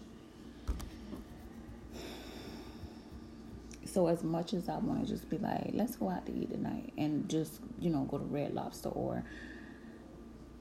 So 3.84 4.06
as 4.06 4.22
much 4.22 4.52
as 4.52 4.68
I 4.68 4.76
want 4.78 5.06
to 5.06 5.12
just 5.12 5.28
be 5.30 5.38
like, 5.38 5.70
let's 5.72 5.96
go 5.96 6.10
out 6.10 6.26
to 6.26 6.32
eat 6.32 6.50
tonight 6.50 6.92
and 6.98 7.28
just, 7.28 7.60
you 7.80 7.90
know, 7.90 8.02
go 8.04 8.18
to 8.18 8.24
Red 8.24 8.54
Lobster 8.54 8.90
or 8.90 9.24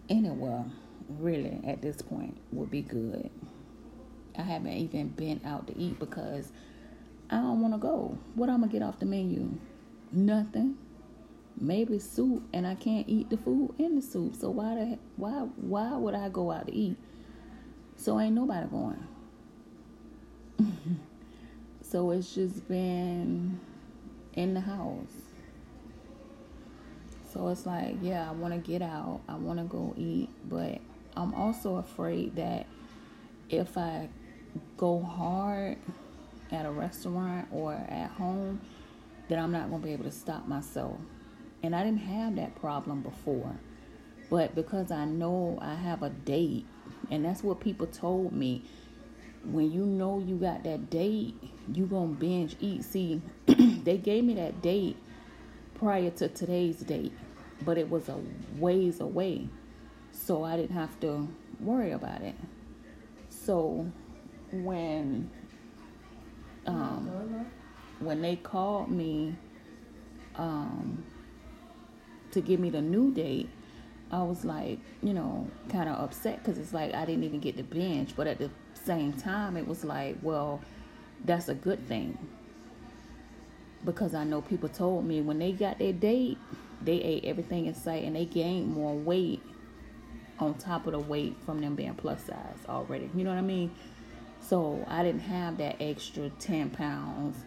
anywhere 0.09 0.63
really 1.19 1.59
at 1.65 1.81
this 1.81 2.01
point 2.01 2.37
would 2.51 2.71
be 2.71 2.81
good. 2.81 3.29
I 4.37 4.43
haven't 4.43 4.73
even 4.73 5.09
been 5.09 5.41
out 5.45 5.67
to 5.67 5.77
eat 5.77 5.99
because 5.99 6.51
I 7.29 7.35
don't 7.35 7.61
want 7.61 7.73
to 7.73 7.79
go. 7.79 8.17
What 8.35 8.49
I'm 8.49 8.61
gonna 8.61 8.71
get 8.71 8.81
off 8.81 8.99
the 8.99 9.05
menu? 9.05 9.51
Nothing. 10.11 10.77
Maybe 11.59 11.97
soup, 11.99 12.43
and 12.53 12.67
I 12.67 12.75
can't 12.75 13.07
eat 13.09 13.29
the 13.29 13.37
food 13.37 13.73
in 13.79 13.95
the 13.95 14.01
soup. 14.01 14.35
So 14.35 14.51
why 14.51 14.75
the 14.75 14.99
why 15.15 15.31
why 15.55 15.95
would 15.95 16.13
I 16.13 16.29
go 16.29 16.51
out 16.51 16.67
to 16.67 16.73
eat? 16.73 16.97
So 17.95 18.19
ain't 18.19 18.35
nobody 18.35 18.67
going. 18.67 19.07
So 21.89 22.11
it's 22.11 22.35
just 22.35 22.67
been 22.67 23.61
in 24.33 24.53
the 24.53 24.59
house. 24.59 25.21
So 27.31 27.47
it's 27.47 27.65
like, 27.65 27.95
yeah, 28.01 28.29
I 28.29 28.33
want 28.33 28.53
to 28.53 28.59
get 28.59 28.81
out. 28.81 29.21
I 29.29 29.35
want 29.35 29.59
to 29.59 29.65
go 29.65 29.93
eat, 29.95 30.29
but 30.49 30.79
I'm 31.15 31.33
also 31.33 31.77
afraid 31.77 32.35
that 32.35 32.65
if 33.49 33.77
I 33.77 34.09
go 34.75 35.01
hard 35.01 35.77
at 36.51 36.65
a 36.65 36.71
restaurant 36.71 37.47
or 37.53 37.73
at 37.73 38.11
home, 38.11 38.59
that 39.29 39.39
I'm 39.39 39.53
not 39.53 39.69
going 39.69 39.81
to 39.81 39.87
be 39.87 39.93
able 39.93 40.05
to 40.05 40.11
stop 40.11 40.45
myself. 40.45 40.97
And 41.63 41.75
I 41.75 41.83
didn't 41.83 42.01
have 42.01 42.35
that 42.35 42.55
problem 42.55 43.01
before. 43.01 43.55
But 44.29 44.55
because 44.55 44.91
I 44.91 45.05
know 45.05 45.57
I 45.61 45.75
have 45.75 46.03
a 46.03 46.09
date, 46.09 46.65
and 47.09 47.23
that's 47.23 47.43
what 47.43 47.59
people 47.59 47.87
told 47.87 48.33
me 48.33 48.63
when 49.43 49.71
you 49.71 49.85
know 49.85 50.19
you 50.19 50.35
got 50.35 50.63
that 50.63 50.89
date, 50.89 51.35
you 51.73 51.85
gonna 51.85 52.13
binge 52.13 52.55
eat. 52.59 52.83
See, 52.83 53.21
they 53.45 53.97
gave 53.97 54.23
me 54.23 54.33
that 54.35 54.61
date 54.61 54.97
prior 55.75 56.09
to 56.11 56.27
today's 56.27 56.79
date, 56.79 57.13
but 57.63 57.77
it 57.77 57.89
was 57.89 58.09
a 58.09 58.19
ways 58.57 58.99
away, 58.99 59.47
so 60.11 60.43
I 60.43 60.57
didn't 60.57 60.75
have 60.75 60.99
to 61.01 61.27
worry 61.59 61.91
about 61.91 62.21
it. 62.21 62.35
So 63.29 63.89
when 64.51 65.29
um, 66.65 67.45
when 67.99 68.21
they 68.21 68.35
called 68.35 68.91
me 68.91 69.35
um, 70.35 71.03
to 72.31 72.41
give 72.41 72.59
me 72.59 72.69
the 72.69 72.81
new 72.81 73.13
date, 73.13 73.49
I 74.11 74.23
was 74.23 74.45
like, 74.45 74.79
you 75.03 75.13
know, 75.13 75.49
kind 75.69 75.89
of 75.89 75.99
upset 75.99 76.39
because 76.43 76.57
it's 76.57 76.73
like 76.73 76.93
I 76.93 77.05
didn't 77.05 77.23
even 77.23 77.39
get 77.39 77.57
the 77.57 77.63
binge, 77.63 78.15
but 78.15 78.27
at 78.27 78.37
the 78.37 78.49
same 78.73 79.13
time, 79.13 79.57
it 79.57 79.67
was 79.67 79.83
like, 79.83 80.17
well, 80.21 80.61
that's 81.25 81.49
a 81.49 81.55
good 81.55 81.85
thing. 81.87 82.17
Because 83.83 84.15
I 84.15 84.23
know 84.23 84.41
people 84.41 84.69
told 84.69 85.05
me 85.05 85.21
when 85.21 85.39
they 85.39 85.51
got 85.51 85.79
their 85.79 85.93
date, 85.93 86.37
they 86.81 87.01
ate 87.01 87.25
everything 87.25 87.65
in 87.65 87.73
sight 87.73 88.03
and 88.03 88.15
they 88.15 88.25
gained 88.25 88.69
more 88.69 88.95
weight 88.95 89.41
on 90.39 90.53
top 90.55 90.85
of 90.85 90.93
the 90.93 90.99
weight 90.99 91.35
from 91.45 91.59
them 91.61 91.75
being 91.75 91.95
plus 91.95 92.23
size 92.23 92.59
already. 92.69 93.09
You 93.15 93.23
know 93.23 93.31
what 93.31 93.39
I 93.39 93.41
mean? 93.41 93.71
So 94.39 94.85
I 94.87 95.03
didn't 95.03 95.21
have 95.21 95.57
that 95.57 95.77
extra 95.81 96.29
10 96.29 96.69
pounds 96.71 97.43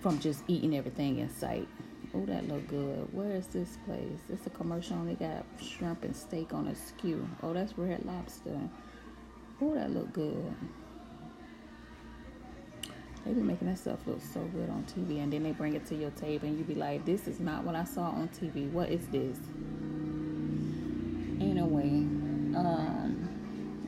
from 0.00 0.18
just 0.18 0.42
eating 0.48 0.76
everything 0.76 1.18
in 1.18 1.32
sight. 1.32 1.68
Oh, 2.12 2.26
that 2.26 2.48
look 2.48 2.66
good. 2.66 3.08
Where 3.12 3.30
is 3.36 3.46
this 3.46 3.78
place? 3.86 4.20
It's 4.28 4.46
a 4.46 4.50
commercial 4.50 5.02
they 5.04 5.14
got 5.14 5.44
shrimp 5.62 6.02
and 6.02 6.14
steak 6.14 6.52
on 6.52 6.66
a 6.66 6.74
skew. 6.74 7.28
Oh, 7.42 7.52
that's 7.52 7.78
Red 7.78 8.04
Lobster. 8.04 8.58
Oh, 9.62 9.74
that 9.74 9.90
look 9.90 10.12
good. 10.12 10.54
They 13.24 13.32
be 13.32 13.42
making 13.42 13.68
that 13.68 13.78
stuff 13.78 13.98
look 14.06 14.20
so 14.20 14.40
good 14.40 14.70
on 14.70 14.84
TV, 14.84 15.22
and 15.22 15.32
then 15.32 15.42
they 15.42 15.52
bring 15.52 15.74
it 15.74 15.86
to 15.86 15.94
your 15.94 16.10
table, 16.10 16.48
and 16.48 16.58
you 16.58 16.64
be 16.64 16.74
like, 16.74 17.04
"This 17.04 17.28
is 17.28 17.38
not 17.38 17.64
what 17.64 17.74
I 17.76 17.84
saw 17.84 18.10
on 18.10 18.28
TV. 18.28 18.68
What 18.70 18.88
is 18.88 19.06
this?" 19.08 19.38
Anyway, 21.40 21.90
um, 22.56 23.28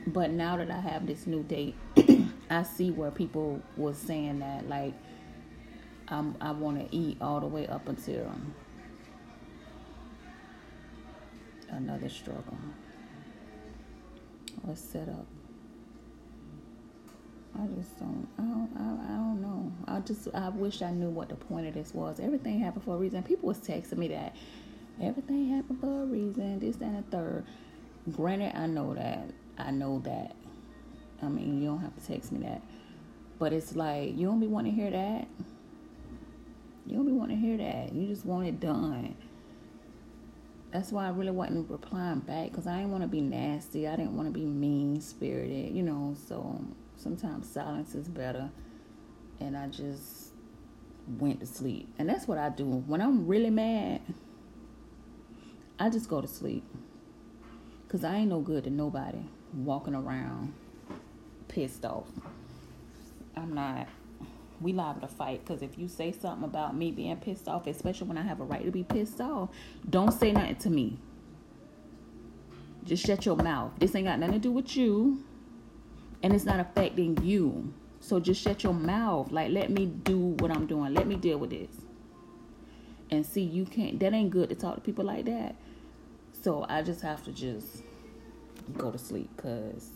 but 0.07 0.31
now 0.31 0.55
that 0.57 0.69
I 0.69 0.79
have 0.79 1.07
this 1.07 1.25
new 1.25 1.43
date, 1.43 1.75
I 2.49 2.63
see 2.63 2.91
where 2.91 3.11
people 3.11 3.61
was 3.75 3.97
saying 3.97 4.39
that 4.39 4.69
like 4.69 4.93
I'm, 6.09 6.35
I 6.41 6.51
want 6.51 6.79
to 6.79 6.95
eat 6.95 7.17
all 7.21 7.39
the 7.39 7.47
way 7.47 7.67
up 7.67 7.87
until 7.87 8.31
another 11.69 12.09
struggle. 12.09 12.57
Let's 14.65 14.81
set 14.81 15.09
up. 15.09 15.25
I 17.55 17.67
just 17.75 17.99
don't. 17.99 18.27
I 18.37 18.41
don't. 18.41 18.69
I, 18.75 19.13
I 19.13 19.17
don't 19.17 19.41
know. 19.41 19.71
I 19.87 19.99
just. 19.99 20.27
I 20.33 20.49
wish 20.49 20.81
I 20.81 20.91
knew 20.91 21.09
what 21.09 21.29
the 21.29 21.35
point 21.35 21.67
of 21.67 21.73
this 21.73 21.93
was. 21.93 22.19
Everything 22.19 22.59
happened 22.59 22.83
for 22.83 22.95
a 22.95 22.97
reason. 22.97 23.21
People 23.23 23.47
was 23.47 23.59
texting 23.59 23.97
me 23.97 24.07
that 24.09 24.35
everything 25.01 25.49
happened 25.49 25.79
for 25.79 26.03
a 26.03 26.05
reason. 26.05 26.59
This 26.59 26.77
and 26.77 26.97
the 26.97 27.03
third. 27.11 27.45
Granted, 28.11 28.55
I 28.55 28.67
know 28.67 28.93
that. 28.95 29.29
I 29.57 29.71
know 29.71 29.99
that. 30.05 30.35
I 31.21 31.27
mean, 31.27 31.61
you 31.61 31.67
don't 31.67 31.79
have 31.79 31.95
to 31.95 32.05
text 32.05 32.31
me 32.31 32.39
that. 32.47 32.61
But 33.37 33.53
it's 33.53 33.75
like 33.75 34.17
you 34.17 34.25
don't 34.27 34.39
be 34.39 34.47
wanting 34.47 34.75
to 34.75 34.81
hear 34.81 34.91
that. 34.91 35.27
You 36.85 36.97
don't 36.97 37.05
be 37.05 37.11
wanting 37.11 37.39
to 37.39 37.45
hear 37.45 37.57
that. 37.57 37.93
You 37.93 38.07
just 38.07 38.25
want 38.25 38.47
it 38.47 38.59
done. 38.59 39.15
That's 40.71 40.91
why 40.91 41.05
I 41.05 41.09
really 41.09 41.31
wasn't 41.31 41.69
replying 41.69 42.19
back 42.19 42.49
because 42.49 42.67
I 42.67 42.77
didn't 42.77 42.91
want 42.91 43.03
to 43.03 43.07
be 43.07 43.21
nasty. 43.21 43.87
I 43.87 43.95
didn't 43.95 44.15
want 44.15 44.27
to 44.27 44.33
be 44.33 44.45
mean 44.45 44.99
spirited, 45.01 45.75
you 45.75 45.83
know. 45.83 46.15
So 46.27 46.59
sometimes 46.95 47.49
silence 47.49 47.95
is 47.95 48.07
better. 48.07 48.49
And 49.39 49.55
I 49.55 49.67
just 49.67 50.31
went 51.19 51.39
to 51.41 51.45
sleep. 51.45 51.87
And 51.99 52.09
that's 52.09 52.27
what 52.27 52.37
I 52.37 52.49
do. 52.49 52.65
When 52.65 53.01
I'm 53.01 53.27
really 53.27 53.49
mad, 53.49 54.01
I 55.79 55.89
just 55.89 56.09
go 56.09 56.21
to 56.21 56.27
sleep. 56.27 56.63
Because 57.85 58.03
I 58.03 58.17
ain't 58.17 58.29
no 58.29 58.39
good 58.39 58.63
to 58.63 58.71
nobody 58.71 59.19
walking 59.53 59.93
around 59.93 60.53
pissed 61.47 61.85
off. 61.85 62.07
I'm 63.35 63.53
not. 63.53 63.87
We 64.63 64.73
liable 64.73 65.01
to 65.01 65.07
fight 65.07 65.45
because 65.45 65.61
if 65.61 65.77
you 65.77 65.87
say 65.87 66.13
something 66.13 66.45
about 66.45 66.75
me 66.75 66.91
being 66.91 67.17
pissed 67.17 67.47
off, 67.47 67.67
especially 67.67 68.07
when 68.07 68.17
I 68.17 68.23
have 68.23 68.39
a 68.39 68.45
right 68.45 68.63
to 68.63 68.71
be 68.71 68.83
pissed 68.83 69.19
off, 69.19 69.49
don't 69.89 70.11
say 70.11 70.31
nothing 70.31 70.55
to 70.55 70.69
me. 70.69 70.97
Just 72.85 73.05
shut 73.05 73.25
your 73.25 73.35
mouth. 73.35 73.71
This 73.77 73.93
ain't 73.95 74.07
got 74.07 74.19
nothing 74.19 74.35
to 74.35 74.39
do 74.39 74.51
with 74.51 74.75
you 74.75 75.23
and 76.23 76.33
it's 76.33 76.45
not 76.45 76.59
affecting 76.59 77.21
you. 77.21 77.73
So 77.99 78.19
just 78.19 78.41
shut 78.41 78.63
your 78.63 78.73
mouth. 78.73 79.31
Like, 79.31 79.51
let 79.51 79.69
me 79.69 79.85
do 79.85 80.17
what 80.39 80.51
I'm 80.51 80.65
doing. 80.65 80.93
Let 80.93 81.07
me 81.07 81.15
deal 81.15 81.37
with 81.37 81.51
this. 81.51 81.75
And 83.11 83.25
see, 83.25 83.41
you 83.41 83.65
can't, 83.65 83.99
that 83.99 84.13
ain't 84.13 84.31
good 84.31 84.49
to 84.49 84.55
talk 84.55 84.75
to 84.75 84.81
people 84.81 85.05
like 85.05 85.25
that. 85.25 85.55
So 86.41 86.65
I 86.67 86.81
just 86.81 87.01
have 87.01 87.23
to 87.25 87.31
just 87.31 87.83
go 88.77 88.91
to 88.91 88.97
sleep 88.97 89.29
because 89.35 89.89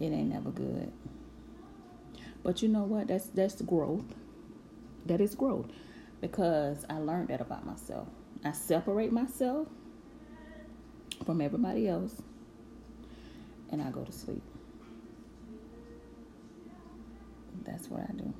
it 0.00 0.06
ain't 0.06 0.28
never 0.28 0.50
good. 0.50 0.92
But 2.44 2.62
you 2.62 2.68
know 2.68 2.84
what? 2.84 3.08
That's 3.08 3.26
that's 3.26 3.60
growth. 3.62 4.14
That 5.06 5.20
is 5.20 5.34
growth 5.34 5.66
because 6.20 6.84
I 6.88 6.98
learned 6.98 7.28
that 7.28 7.40
about 7.40 7.66
myself. 7.66 8.06
I 8.44 8.52
separate 8.52 9.12
myself 9.12 9.68
from 11.24 11.40
everybody 11.40 11.88
else 11.88 12.22
and 13.70 13.82
I 13.82 13.90
go 13.90 14.04
to 14.04 14.12
sleep. 14.12 14.42
That's 17.64 17.88
what 17.88 18.02
I 18.02 18.12
do. 18.12 18.32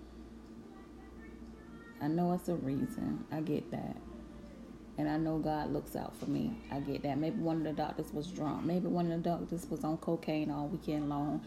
I 2.01 2.09
know 2.09 2.33
it's 2.35 2.49
a 2.49 2.55
reason. 2.55 3.25
I 3.33 3.41
get 3.41 3.71
that. 3.71 3.97
And 4.99 5.09
I 5.09 5.17
know 5.17 5.39
God 5.39 5.73
looks 5.73 5.97
out 5.97 6.15
for 6.17 6.27
me. 6.27 6.57
I 6.71 6.81
get 6.81 7.03
that. 7.03 7.19
Maybe 7.19 7.41
one 7.41 7.59
of 7.59 7.65
the 7.65 7.73
doctors 7.73 8.13
was 8.13 8.29
drunk. 8.29 8.65
Maybe 8.65 8.87
one 8.87 9.11
of 9.11 9.23
the 9.23 9.31
doctors 9.31 9.67
was 9.69 9.83
on 9.85 9.97
cocaine 9.99 10.51
all 10.51 10.69
weekend 10.69 11.09
long. 11.09 11.45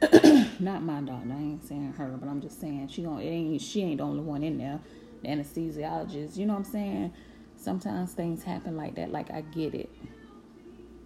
Not 0.60 0.82
my 0.82 1.00
daughter. 1.00 1.30
I 1.30 1.36
ain't 1.36 1.64
saying 1.66 1.94
her, 1.98 2.16
but 2.18 2.28
I'm 2.28 2.40
just 2.40 2.60
saying 2.60 2.88
she. 2.88 3.02
It 3.02 3.22
ain't. 3.22 3.60
She 3.60 3.82
ain't 3.82 3.98
the 3.98 4.04
only 4.04 4.22
one 4.22 4.42
in 4.42 4.58
there. 4.58 4.80
The 5.22 5.28
anesthesiologist. 5.28 6.36
You 6.36 6.46
know 6.46 6.54
what 6.54 6.66
I'm 6.66 6.72
saying? 6.72 7.12
Sometimes 7.56 8.12
things 8.12 8.42
happen 8.42 8.76
like 8.76 8.94
that. 8.96 9.10
Like 9.10 9.30
I 9.30 9.40
get 9.40 9.74
it. 9.74 9.90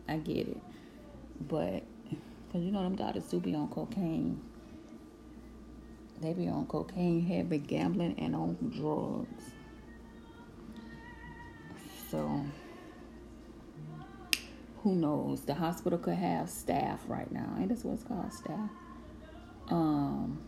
I 0.09 0.17
get 0.17 0.49
it. 0.49 0.61
But 1.49 1.83
because 2.47 2.65
you 2.65 2.71
know 2.71 2.83
them 2.83 2.97
doctors 2.97 3.25
do 3.25 3.41
be 3.41 3.55
on 3.55 3.69
cocaine 3.69 4.41
they 6.23 6.33
be 6.33 6.47
on 6.47 6.67
cocaine, 6.67 7.21
heavy 7.21 7.59
gambling, 7.59 8.15
and 8.17 8.37
on 8.37 8.57
drugs. 8.77 9.51
So, 12.09 12.45
who 14.85 14.95
knows? 14.95 15.41
The 15.41 15.55
hospital 15.55 15.99
could 15.99 16.15
have 16.15 16.49
staff 16.49 17.01
right 17.09 17.31
now. 17.33 17.57
Ain't 17.59 17.71
this 17.71 17.83
what's 17.83 18.05
called 18.05 18.33
staff? 18.33 18.71
Um, 19.69 20.41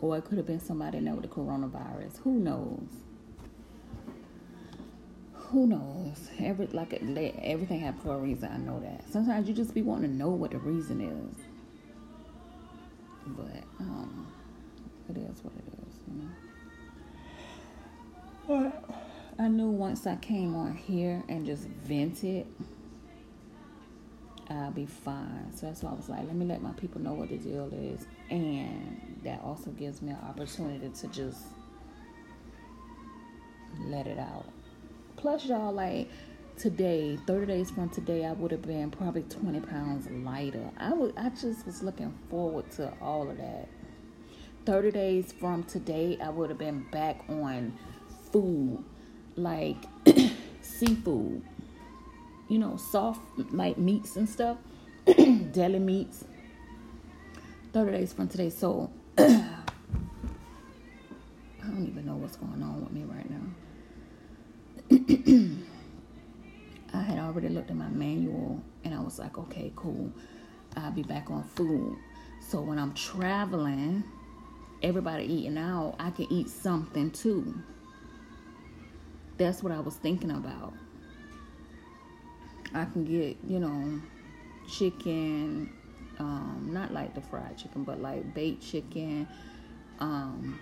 or 0.00 0.18
it 0.18 0.24
could 0.24 0.38
have 0.38 0.46
been 0.46 0.60
somebody 0.60 0.98
in 0.98 1.04
there 1.04 1.14
with 1.14 1.22
the 1.22 1.28
coronavirus. 1.28 2.18
Who 2.18 2.32
knows? 2.32 2.88
Who 5.32 5.66
knows? 5.66 6.30
Every 6.40 6.66
like 6.68 6.92
everything 7.42 7.80
happened 7.80 8.02
for 8.02 8.14
a 8.14 8.18
reason. 8.18 8.50
I 8.52 8.56
know 8.56 8.80
that. 8.80 9.04
Sometimes 9.10 9.48
you 9.48 9.54
just 9.54 9.72
be 9.74 9.82
wanting 9.82 10.10
to 10.10 10.16
know 10.16 10.30
what 10.30 10.50
the 10.50 10.58
reason 10.58 11.00
is. 11.00 11.44
But 13.26 13.64
um 13.80 14.26
it 15.08 15.16
is 15.18 15.42
what 15.42 15.54
it 15.54 15.64
is, 15.86 15.94
you 16.08 16.22
know. 16.22 16.30
But 18.46 18.90
I 19.38 19.48
knew 19.48 19.68
once 19.68 20.06
I 20.06 20.16
came 20.16 20.54
on 20.54 20.76
here 20.76 21.22
and 21.28 21.46
just 21.46 21.66
vented, 21.66 22.46
I'll 24.50 24.70
be 24.70 24.86
fine. 24.86 25.52
So 25.54 25.66
that's 25.66 25.82
why 25.82 25.90
I 25.90 25.94
was 25.94 26.08
like, 26.08 26.24
let 26.26 26.34
me 26.34 26.44
let 26.46 26.62
my 26.62 26.72
people 26.72 27.00
know 27.00 27.14
what 27.14 27.30
the 27.30 27.38
deal 27.38 27.70
is. 27.72 28.06
And 28.30 29.20
that 29.24 29.40
also 29.42 29.70
gives 29.70 30.02
me 30.02 30.12
an 30.12 30.18
opportunity 30.28 30.88
to 30.88 31.06
just 31.08 31.42
let 33.86 34.06
it 34.06 34.18
out. 34.18 34.46
Plus, 35.16 35.46
y'all, 35.46 35.72
like 35.72 36.08
today, 36.56 37.18
30 37.26 37.46
days 37.46 37.70
from 37.70 37.88
today, 37.88 38.24
I 38.24 38.32
would 38.32 38.50
have 38.50 38.62
been 38.62 38.90
probably 38.90 39.22
20 39.22 39.60
pounds 39.60 40.08
lighter. 40.10 40.70
I 40.76 40.92
would 40.92 41.14
I 41.16 41.30
just 41.30 41.66
was 41.66 41.82
looking 41.82 42.12
forward 42.30 42.70
to 42.72 42.92
all 43.00 43.30
of 43.30 43.38
that. 43.38 43.68
30 44.66 44.90
days 44.92 45.32
from 45.32 45.62
today, 45.64 46.18
I 46.22 46.30
would 46.30 46.48
have 46.50 46.58
been 46.58 46.86
back 46.90 47.22
on 47.28 47.76
food 48.32 48.82
like 49.36 49.76
seafood, 50.60 51.42
you 52.48 52.58
know, 52.58 52.76
soft 52.76 53.20
like 53.52 53.78
meats 53.78 54.16
and 54.16 54.28
stuff, 54.28 54.58
deli 55.52 55.78
meats. 55.78 56.24
30 57.74 57.90
days 57.90 58.12
from 58.12 58.28
today. 58.28 58.50
So 58.50 58.88
I 59.18 59.48
don't 61.60 61.88
even 61.88 62.06
know 62.06 62.14
what's 62.14 62.36
going 62.36 62.62
on 62.62 62.84
with 62.84 62.92
me 62.92 63.02
right 63.04 63.28
now. 63.28 63.40
I 66.94 67.02
had 67.02 67.18
already 67.18 67.48
looked 67.48 67.70
at 67.70 67.76
my 67.76 67.88
manual 67.88 68.62
and 68.84 68.94
I 68.94 69.00
was 69.00 69.18
like, 69.18 69.36
okay, 69.38 69.72
cool. 69.74 70.12
I'll 70.76 70.92
be 70.92 71.02
back 71.02 71.30
on 71.30 71.42
food. 71.42 71.98
So 72.40 72.60
when 72.60 72.78
I'm 72.78 72.94
traveling, 72.94 74.04
everybody 74.82 75.24
eating 75.24 75.58
out, 75.58 75.96
I 75.98 76.10
can 76.10 76.30
eat 76.30 76.48
something 76.48 77.10
too. 77.10 77.60
That's 79.36 79.64
what 79.64 79.72
I 79.72 79.80
was 79.80 79.96
thinking 79.96 80.30
about. 80.30 80.74
I 82.74 82.84
can 82.86 83.04
get, 83.04 83.36
you 83.46 83.60
know, 83.60 84.00
chicken, 84.68 85.72
um, 86.18 86.68
not 86.70 86.92
like 86.92 87.14
the 87.14 87.20
fried 87.20 87.56
chicken, 87.56 87.84
but 87.84 88.00
like 88.00 88.34
baked 88.34 88.62
chicken, 88.62 89.28
um, 90.00 90.58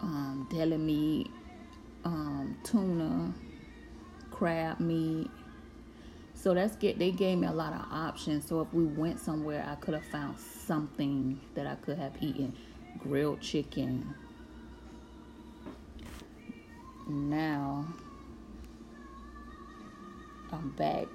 um, 0.00 0.46
deli 0.50 0.78
meat, 0.78 1.30
um, 2.04 2.56
tuna, 2.64 3.32
crab 4.30 4.80
meat, 4.80 5.30
so 6.42 6.54
that's 6.54 6.74
get 6.74 6.98
they 6.98 7.12
gave 7.12 7.38
me 7.38 7.46
a 7.46 7.52
lot 7.52 7.72
of 7.72 7.86
options. 7.92 8.48
So 8.48 8.60
if 8.62 8.74
we 8.74 8.82
went 8.82 9.20
somewhere, 9.20 9.64
I 9.64 9.76
could 9.76 9.94
have 9.94 10.04
found 10.06 10.36
something 10.40 11.40
that 11.54 11.68
I 11.68 11.76
could 11.76 11.98
have 11.98 12.20
eaten. 12.20 12.56
Grilled 12.98 13.40
chicken. 13.40 14.12
Now 17.08 17.86
I'm 20.52 20.70
back 20.70 21.06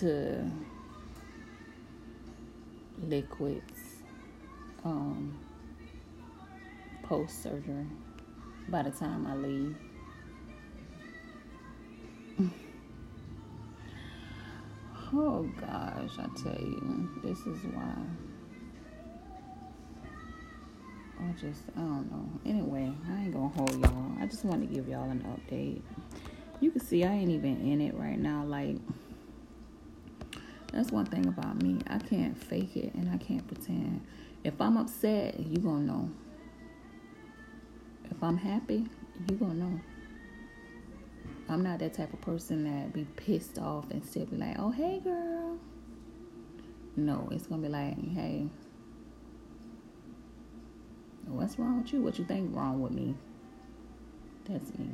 to 0.00 0.50
liquids 3.02 4.02
um, 4.84 5.38
post 7.02 7.42
surgery 7.42 7.86
by 8.68 8.82
the 8.82 8.90
time 8.90 9.26
I 9.26 9.34
leave. 9.36 9.76
oh 15.14 15.42
gosh, 15.60 16.18
I 16.18 16.26
tell 16.42 16.60
you, 16.60 17.08
this 17.22 17.38
is 17.40 17.64
why. 17.72 17.94
I 21.20 21.32
just, 21.32 21.62
I 21.76 21.80
don't 21.80 22.10
know. 22.10 22.28
Anyway, 22.46 22.92
I 23.10 23.22
ain't 23.22 23.32
gonna 23.32 23.48
hold 23.48 23.78
y'all. 23.78 24.12
I 24.20 24.26
just 24.26 24.44
want 24.44 24.66
to 24.66 24.74
give 24.74 24.88
y'all 24.88 25.10
an 25.10 25.20
update. 25.20 25.82
You 26.60 26.70
can 26.70 26.80
see 26.80 27.04
I 27.04 27.12
ain't 27.12 27.30
even 27.30 27.60
in 27.60 27.80
it 27.80 27.94
right 27.94 28.18
now. 28.18 28.44
Like, 28.44 28.76
that's 30.72 30.92
one 30.92 31.06
thing 31.06 31.26
about 31.26 31.62
me. 31.62 31.78
I 31.88 31.98
can't 31.98 32.36
fake 32.36 32.76
it 32.76 32.94
and 32.94 33.10
I 33.10 33.16
can't 33.16 33.46
pretend. 33.46 34.06
If 34.44 34.60
I'm 34.60 34.76
upset, 34.76 35.40
you 35.40 35.58
gonna 35.58 35.80
know. 35.80 36.10
If 38.10 38.22
I'm 38.22 38.36
happy, 38.36 38.86
you 39.28 39.36
gonna 39.36 39.54
know. 39.54 39.80
I'm 41.48 41.62
not 41.62 41.80
that 41.80 41.94
type 41.94 42.12
of 42.12 42.20
person 42.20 42.64
that 42.64 42.92
be 42.92 43.04
pissed 43.16 43.58
off 43.58 43.90
and 43.90 44.04
still 44.04 44.26
be 44.26 44.36
like, 44.36 44.56
oh 44.58 44.70
hey 44.70 45.00
girl. 45.00 45.58
No, 46.96 47.28
it's 47.32 47.46
gonna 47.46 47.62
be 47.62 47.68
like, 47.68 47.96
hey, 48.12 48.46
what's 51.26 51.58
wrong 51.58 51.82
with 51.82 51.92
you? 51.92 52.02
What 52.02 52.18
you 52.18 52.24
think 52.24 52.54
wrong 52.54 52.80
with 52.80 52.92
me? 52.92 53.14
That's 54.48 54.78
me. 54.78 54.90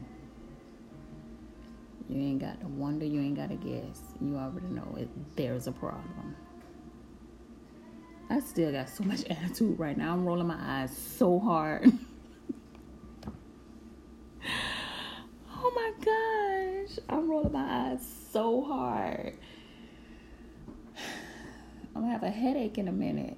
You 2.09 2.21
ain't 2.21 2.39
got 2.41 2.61
to 2.61 2.69
wonder, 2.69 3.05
you 3.05 3.21
ain't 3.21 3.37
got 3.37 3.49
to 3.49 3.57
guess. 3.57 4.01
You 4.21 4.37
already 4.37 4.69
know 4.69 4.95
it. 4.97 5.09
There's 5.37 5.67
a 5.67 5.73
problem. 5.73 6.37
I 8.31 8.41
still 8.41 8.73
got 8.73 8.89
so 8.89 9.05
much 9.05 9.25
attitude 9.31 9.79
right 9.79 9.97
now. 9.97 10.13
I'm 10.13 10.25
rolling 10.25 10.47
my 10.47 10.59
eyes 10.61 10.97
so 10.97 11.39
hard. 11.39 11.93
oh 15.53 15.73
my 15.75 15.93
gosh. 16.05 16.99
I'm 17.09 17.29
rolling 17.29 17.53
my 17.53 17.91
eyes 17.91 18.07
so 18.33 18.63
hard. 18.63 19.37
I'm 21.95 22.03
gonna 22.03 22.13
have 22.13 22.23
a 22.23 22.31
headache 22.31 22.79
in 22.79 22.89
a 22.89 22.93
minute. 22.93 23.37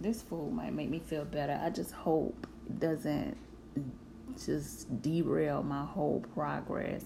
This 0.00 0.20
food 0.20 0.52
might 0.52 0.74
make 0.74 0.90
me 0.90 0.98
feel 0.98 1.24
better. 1.24 1.58
I 1.62 1.70
just 1.70 1.92
hope 1.92 2.46
it 2.66 2.78
doesn't 2.78 3.38
just 4.44 5.02
derail 5.02 5.62
my 5.62 5.84
whole 5.84 6.24
progress. 6.34 7.04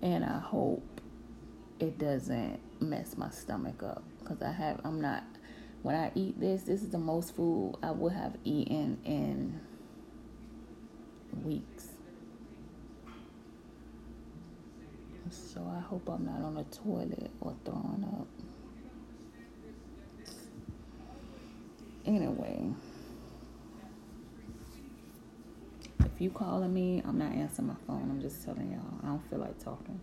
And 0.00 0.24
I 0.24 0.38
hope 0.38 1.00
it 1.78 1.98
doesn't 1.98 2.60
mess 2.80 3.16
my 3.16 3.30
stomach 3.30 3.82
up 3.82 4.02
because 4.20 4.42
I 4.42 4.52
have 4.52 4.80
I'm 4.84 5.00
not 5.00 5.24
when 5.82 5.96
I 5.96 6.12
eat 6.14 6.38
this, 6.38 6.62
this 6.62 6.82
is 6.82 6.90
the 6.90 6.98
most 6.98 7.34
food 7.34 7.74
I 7.82 7.90
would 7.90 8.12
have 8.12 8.36
eaten 8.44 8.98
in 9.04 9.60
weeks. 11.44 11.88
So 15.30 15.66
I 15.76 15.80
hope 15.80 16.08
I'm 16.08 16.24
not 16.24 16.42
on 16.42 16.54
the 16.54 16.64
toilet 16.64 17.30
or 17.40 17.54
throwing 17.64 18.04
up. 18.04 18.26
Anyway. 22.06 22.70
You 26.22 26.30
calling 26.30 26.72
me, 26.72 27.02
I'm 27.04 27.18
not 27.18 27.32
answering 27.32 27.68
my 27.68 27.74
phone. 27.84 28.08
I'm 28.08 28.20
just 28.20 28.44
telling 28.44 28.70
y'all, 28.70 29.00
I 29.02 29.06
don't 29.06 29.28
feel 29.28 29.40
like 29.40 29.62
talking. 29.62 30.00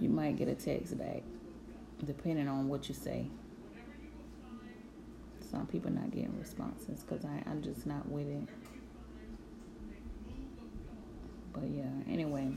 You 0.00 0.08
might 0.08 0.36
get 0.36 0.48
a 0.48 0.54
text 0.54 0.96
back, 0.96 1.22
depending 2.02 2.48
on 2.48 2.66
what 2.66 2.88
you 2.88 2.94
say. 2.94 3.26
Some 5.50 5.66
people 5.66 5.92
not 5.92 6.10
getting 6.10 6.34
responses 6.40 7.04
because 7.04 7.26
I'm 7.26 7.62
just 7.62 7.84
not 7.84 8.08
with 8.08 8.26
it. 8.26 8.48
But 11.52 11.64
yeah, 11.64 11.90
anyway. 12.10 12.54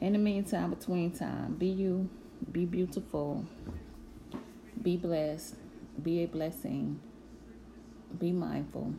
In 0.00 0.14
the 0.14 0.18
meantime, 0.18 0.70
between 0.70 1.10
time, 1.10 1.56
be 1.56 1.66
you, 1.66 2.08
be 2.50 2.64
beautiful, 2.64 3.44
be 4.80 4.96
blessed, 4.96 5.56
be 6.02 6.22
a 6.22 6.26
blessing, 6.26 6.98
be 8.18 8.32
mindful. 8.32 8.94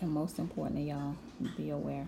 And 0.00 0.10
most 0.10 0.38
importantly, 0.38 0.90
y'all, 0.90 1.16
be 1.56 1.70
aware. 1.70 2.06